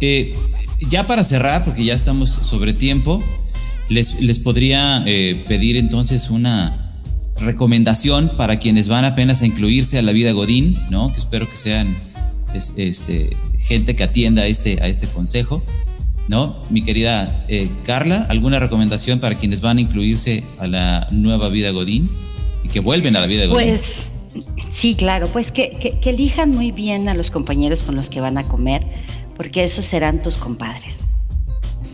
Eh, 0.00 0.32
ya 0.80 1.06
para 1.06 1.24
cerrar, 1.24 1.64
porque 1.64 1.84
ya 1.84 1.94
estamos 1.94 2.30
sobre 2.30 2.72
tiempo, 2.72 3.22
les, 3.88 4.20
les 4.20 4.38
podría 4.38 5.02
eh, 5.06 5.42
pedir 5.48 5.76
entonces 5.76 6.30
una 6.30 6.72
recomendación 7.40 8.30
para 8.36 8.58
quienes 8.58 8.88
van 8.88 9.04
apenas 9.04 9.42
a 9.42 9.46
incluirse 9.46 9.98
a 9.98 10.02
la 10.02 10.12
vida 10.12 10.32
Godín, 10.32 10.76
¿no? 10.90 11.12
Que 11.12 11.18
espero 11.18 11.48
que 11.48 11.56
sean 11.56 11.88
este, 12.54 13.36
gente 13.58 13.94
que 13.96 14.02
atienda 14.02 14.42
a 14.42 14.46
este, 14.46 14.82
a 14.82 14.88
este 14.88 15.06
consejo, 15.06 15.62
¿no? 16.28 16.60
Mi 16.70 16.82
querida 16.82 17.44
eh, 17.48 17.68
Carla, 17.84 18.26
¿alguna 18.28 18.58
recomendación 18.58 19.20
para 19.20 19.36
quienes 19.36 19.60
van 19.60 19.78
a 19.78 19.80
incluirse 19.80 20.42
a 20.58 20.66
la 20.66 21.06
nueva 21.10 21.48
vida 21.48 21.70
Godín 21.70 22.08
y 22.64 22.68
que 22.68 22.80
vuelven 22.80 23.16
a 23.16 23.20
la 23.20 23.26
vida 23.26 23.46
Godín? 23.46 23.68
Pues 23.68 24.08
sí, 24.70 24.94
claro, 24.96 25.28
pues 25.28 25.52
que, 25.52 25.98
que 26.00 26.10
elijan 26.10 26.50
muy 26.50 26.72
bien 26.72 27.08
a 27.08 27.14
los 27.14 27.30
compañeros 27.30 27.82
con 27.82 27.96
los 27.96 28.10
que 28.10 28.20
van 28.20 28.36
a 28.36 28.44
comer, 28.44 28.82
porque 29.38 29.64
esos 29.64 29.86
serán 29.86 30.22
tus 30.22 30.36
compadres. 30.36 31.08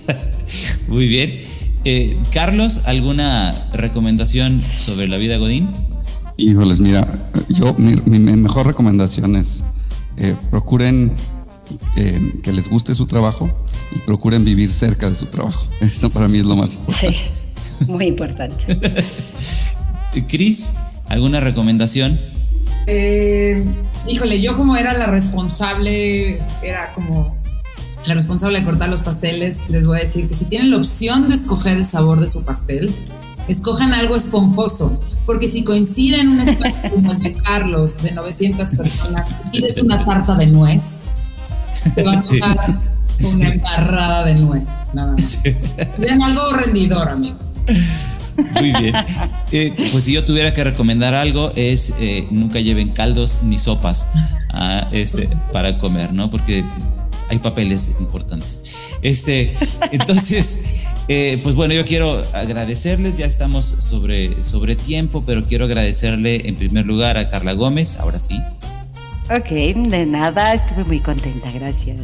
muy 0.89 1.07
bien. 1.07 1.43
Eh, 1.85 2.19
Carlos, 2.33 2.83
¿alguna 2.87 3.55
recomendación 3.75 4.63
sobre 4.79 5.07
la 5.07 5.19
vida 5.19 5.37
Godín? 5.37 5.69
Híjoles, 6.39 6.81
mira, 6.81 7.07
yo 7.51 7.75
mi, 7.75 8.19
mejor 8.19 8.67
recomendación 8.67 9.37
es 9.37 9.63
eh, 10.17 10.35
procuren 10.51 11.13
eh, 11.97 12.33
que 12.43 12.53
les 12.53 12.71
guste 12.71 12.95
su 12.95 13.07
trabajo 13.07 13.49
y 13.95 13.99
procuren 14.01 14.45
vivir 14.45 14.71
cerca 14.71 15.09
de 15.09 15.15
su 15.15 15.27
trabajo. 15.27 15.67
Eso 15.81 16.11
para 16.11 16.27
mí 16.27 16.39
es 16.39 16.47
lo 16.47 16.57
más 16.57 16.77
importante. 16.77 17.19
Sí, 17.79 17.93
muy 17.93 18.07
importante. 18.07 18.79
Cris, 20.29 20.73
¿alguna 21.09 21.41
recomendación? 21.41 22.19
Híjole, 24.07 24.41
yo 24.41 24.57
como 24.57 24.77
era 24.77 24.93
la 24.95 25.07
responsable, 25.07 26.41
era 26.63 26.93
como 26.95 27.37
la 28.07 28.15
responsable 28.15 28.59
de 28.59 28.65
cortar 28.65 28.89
los 28.89 29.01
pasteles, 29.01 29.71
les 29.71 29.87
voy 29.87 29.99
a 29.99 30.03
decir 30.03 30.29
que 30.29 30.35
si 30.35 30.45
tienen 30.45 30.71
la 30.71 30.77
opción 30.77 31.29
de 31.29 31.35
escoger 31.35 31.79
el 31.79 31.87
sabor 31.87 32.21
de 32.21 32.29
su 32.29 32.43
pastel, 32.43 32.95
escojan 33.49 33.95
algo 33.95 34.17
esponjoso, 34.17 35.01
porque 35.27 35.49
si 35.49 35.65
coincide 35.65 36.21
en 36.21 36.29
un 36.29 36.41
espacio 36.41 36.91
como 36.91 37.13
el 37.13 37.21
de 37.21 37.33
Carlos, 37.35 38.03
de 38.03 38.13
900 38.13 38.69
personas, 38.69 39.29
y 39.53 39.61
pides 39.61 39.83
una 39.83 40.05
tarta 40.05 40.35
de 40.35 40.47
nuez, 40.47 41.01
te 41.95 42.03
va 42.03 42.13
a 42.13 42.23
tocar 42.23 42.79
una 43.35 43.49
embarrada 43.49 44.25
de 44.25 44.35
nuez, 44.35 44.67
nada 44.93 45.13
más. 45.13 45.41
Vean 45.99 46.23
algo 46.23 46.43
rendidor, 46.53 47.09
amigo. 47.09 47.39
Muy 48.37 48.73
bien. 48.73 48.95
Eh, 49.53 49.73
pues 49.93 50.05
si 50.05 50.13
yo 50.13 50.25
tuviera 50.25 50.53
que 50.53 50.65
recomendar 50.65 51.15
algo 51.15 51.53
es 51.55 51.95
eh, 52.01 52.27
nunca 52.31 52.59
lleven 52.59 52.91
caldos 52.91 53.41
ni 53.45 53.57
sopas 53.57 54.09
este, 54.91 55.29
para 55.53 55.79
comer, 55.79 56.13
¿no? 56.13 56.31
Porque 56.31 56.65
hay 57.29 57.39
papeles 57.39 57.93
importantes. 58.01 58.63
Este, 59.03 59.55
entonces, 59.93 60.85
eh, 61.09 61.41
pues 61.43 61.55
bueno, 61.55 61.75
yo 61.75 61.85
quiero 61.85 62.23
agradecerles, 62.33 63.17
ya 63.17 63.27
estamos 63.27 63.65
sobre, 63.65 64.43
sobre 64.43 64.77
tiempo, 64.77 65.23
pero 65.25 65.43
quiero 65.43 65.65
agradecerle 65.65 66.49
en 66.49 66.57
primer 66.57 66.87
lugar 66.87 67.17
a 67.17 67.31
Carla 67.31 67.53
Gómez, 67.53 67.99
ahora 67.99 68.21
sí. 68.21 68.39
Ok, 69.31 69.51
de 69.89 70.07
nada, 70.07 70.53
estuve 70.53 70.85
muy 70.85 71.01
contenta, 71.01 71.51
gracias. 71.51 71.99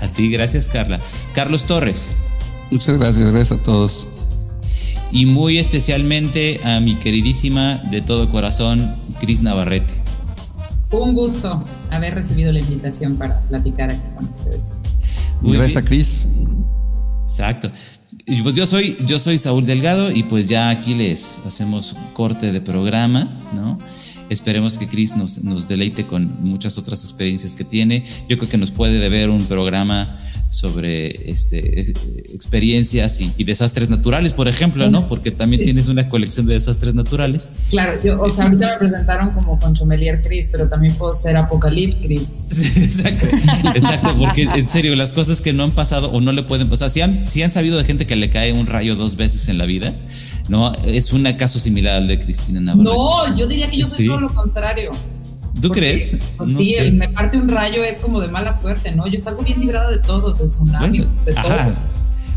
A 0.00 0.08
ti, 0.08 0.30
gracias 0.30 0.68
Carla. 0.68 0.98
Carlos 1.34 1.66
Torres. 1.66 2.12
Muchas 2.70 2.98
gracias, 2.98 3.32
gracias 3.32 3.60
a 3.60 3.62
todos. 3.62 4.08
Y 5.14 5.26
muy 5.26 5.58
especialmente 5.58 6.60
a 6.64 6.80
mi 6.80 6.96
queridísima 6.96 7.76
de 7.76 8.00
todo 8.00 8.28
corazón, 8.30 8.96
Cris 9.20 9.42
Navarrete. 9.42 9.94
Un 10.90 11.14
gusto 11.14 11.62
haber 11.90 12.16
recibido 12.16 12.52
la 12.52 12.58
invitación 12.58 13.14
para 13.16 13.38
platicar 13.42 13.90
aquí 13.90 14.02
con 14.16 14.24
ustedes. 14.24 14.60
Gracias 15.40 15.76
a 15.76 15.82
Cris. 15.86 16.26
Exacto. 17.22 17.70
Y 18.26 18.42
pues 18.42 18.56
yo 18.56 18.66
soy, 18.66 18.96
yo 19.06 19.20
soy 19.20 19.38
Saúl 19.38 19.64
Delgado 19.64 20.10
y 20.10 20.24
pues 20.24 20.48
ya 20.48 20.68
aquí 20.70 20.94
les 20.94 21.38
hacemos 21.46 21.96
corte 22.12 22.50
de 22.50 22.60
programa, 22.60 23.28
¿no? 23.54 23.78
Esperemos 24.30 24.78
que 24.78 24.88
Cris 24.88 25.16
nos, 25.16 25.44
nos 25.44 25.68
deleite 25.68 26.04
con 26.06 26.42
muchas 26.42 26.76
otras 26.76 27.04
experiencias 27.04 27.54
que 27.54 27.62
tiene. 27.62 28.02
Yo 28.28 28.36
creo 28.36 28.50
que 28.50 28.58
nos 28.58 28.72
puede 28.72 28.98
deber 28.98 29.30
un 29.30 29.44
programa 29.46 30.18
sobre 30.54 31.30
este, 31.30 31.90
experiencias 32.32 33.20
y, 33.20 33.44
desastres 33.44 33.90
naturales, 33.90 34.32
por 34.32 34.46
ejemplo, 34.46 34.88
¿no? 34.88 35.08
Porque 35.08 35.32
también 35.32 35.64
tienes 35.64 35.88
una 35.88 36.08
colección 36.08 36.46
de 36.46 36.54
desastres 36.54 36.94
naturales. 36.94 37.50
Claro, 37.70 38.00
yo, 38.02 38.20
o 38.20 38.30
sea, 38.30 38.44
ahorita 38.44 38.72
me 38.72 38.78
presentaron 38.78 39.30
como 39.30 39.58
Conchomelier 39.58 40.22
Chris, 40.22 40.48
pero 40.50 40.68
también 40.68 40.94
puedo 40.94 41.12
ser 41.12 41.36
Apocalip 41.36 42.00
Chris. 42.00 42.46
exacto, 42.76 43.26
exacto, 43.74 44.14
porque 44.16 44.44
en 44.44 44.66
serio, 44.66 44.94
las 44.94 45.12
cosas 45.12 45.40
que 45.40 45.52
no 45.52 45.64
han 45.64 45.72
pasado 45.72 46.10
o 46.12 46.20
no 46.20 46.30
le 46.30 46.44
pueden 46.44 46.68
pasar, 46.68 46.88
si 46.88 47.00
han, 47.00 47.28
si 47.28 47.42
han 47.42 47.50
sabido 47.50 47.76
de 47.76 47.84
gente 47.84 48.06
que 48.06 48.14
le 48.14 48.30
cae 48.30 48.52
un 48.52 48.66
rayo 48.66 48.94
dos 48.94 49.16
veces 49.16 49.48
en 49.48 49.58
la 49.58 49.66
vida, 49.66 49.92
¿no? 50.48 50.72
Es 50.86 51.12
un 51.12 51.24
caso 51.32 51.58
similar 51.58 51.96
al 51.96 52.06
de 52.06 52.20
Cristina 52.20 52.60
Navarro. 52.60 52.84
No, 52.84 53.36
yo 53.36 53.48
diría 53.48 53.68
que 53.68 53.78
yo 53.78 53.84
soy 53.84 54.06
todo 54.06 54.20
lo 54.20 54.32
contrario. 54.32 54.92
¿Tú 55.64 55.70
crees? 55.70 56.18
Pues 56.36 56.50
sí, 56.50 56.74
el 56.74 56.92
me 56.92 57.08
parte 57.08 57.38
un 57.38 57.48
rayo 57.48 57.82
es 57.82 57.98
como 57.98 58.20
de 58.20 58.28
mala 58.28 58.58
suerte, 58.58 58.94
¿no? 58.94 59.06
Yo 59.06 59.18
salgo 59.18 59.42
bien 59.42 59.60
librada 59.60 59.90
de 59.90 59.98
todo, 59.98 60.34
del 60.34 60.50
tsunami, 60.50 60.98
de 60.98 61.32
todo. 61.32 61.72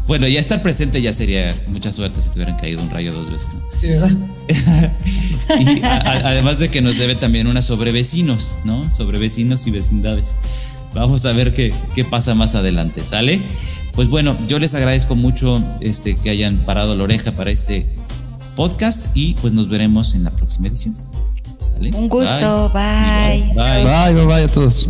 Bueno, 0.08 0.30
ya 0.30 0.40
estar 0.40 0.62
presente 0.62 1.02
ya 1.02 1.12
sería 1.12 1.54
mucha 1.68 1.92
suerte 1.92 2.22
si 2.22 2.30
te 2.30 2.36
hubieran 2.40 2.56
caído 2.58 2.82
un 2.82 2.90
rayo 2.90 3.12
dos 3.12 3.30
veces. 3.30 3.60
¿verdad? 3.82 4.12
y 5.60 5.82
además 5.84 6.60
de 6.60 6.70
que 6.70 6.82
nos 6.82 6.98
debe 6.98 7.16
también 7.16 7.48
una 7.48 7.62
sobre 7.62 7.92
vecinos, 7.92 8.56
¿no? 8.64 8.90
Sobre 8.90 9.20
vecinos 9.20 9.68
y 9.68 9.72
vecindades. 9.72 10.38
Vamos 10.94 11.26
a 11.26 11.34
ver 11.34 11.54
qué, 11.54 11.74
qué 11.94 12.06
pasa 12.06 12.34
más 12.34 12.56
adelante, 12.56 13.04
¿sale? 13.04 13.42
Pues 13.92 14.08
bueno, 14.08 14.38
yo 14.48 14.58
les 14.58 14.74
agradezco 14.74 15.16
mucho 15.16 15.62
este, 15.82 16.16
que 16.16 16.30
hayan 16.30 16.60
parado 16.60 16.96
la 16.96 17.04
oreja 17.04 17.34
para 17.34 17.52
este 17.52 17.90
podcast 18.56 19.08
y 19.16 19.34
pues 19.42 19.52
nos 19.52 19.68
veremos 19.68 20.16
en 20.16 20.24
la 20.24 20.32
próxima 20.32 20.70
edición. 20.70 20.96
Un 21.80 22.10
gusto, 22.10 22.70
bye. 22.74 23.52
Bye, 23.54 23.84
bye, 23.84 24.14
bye, 24.14 24.26
bye 24.26 24.44
a 24.44 24.48
todos. 24.48 24.90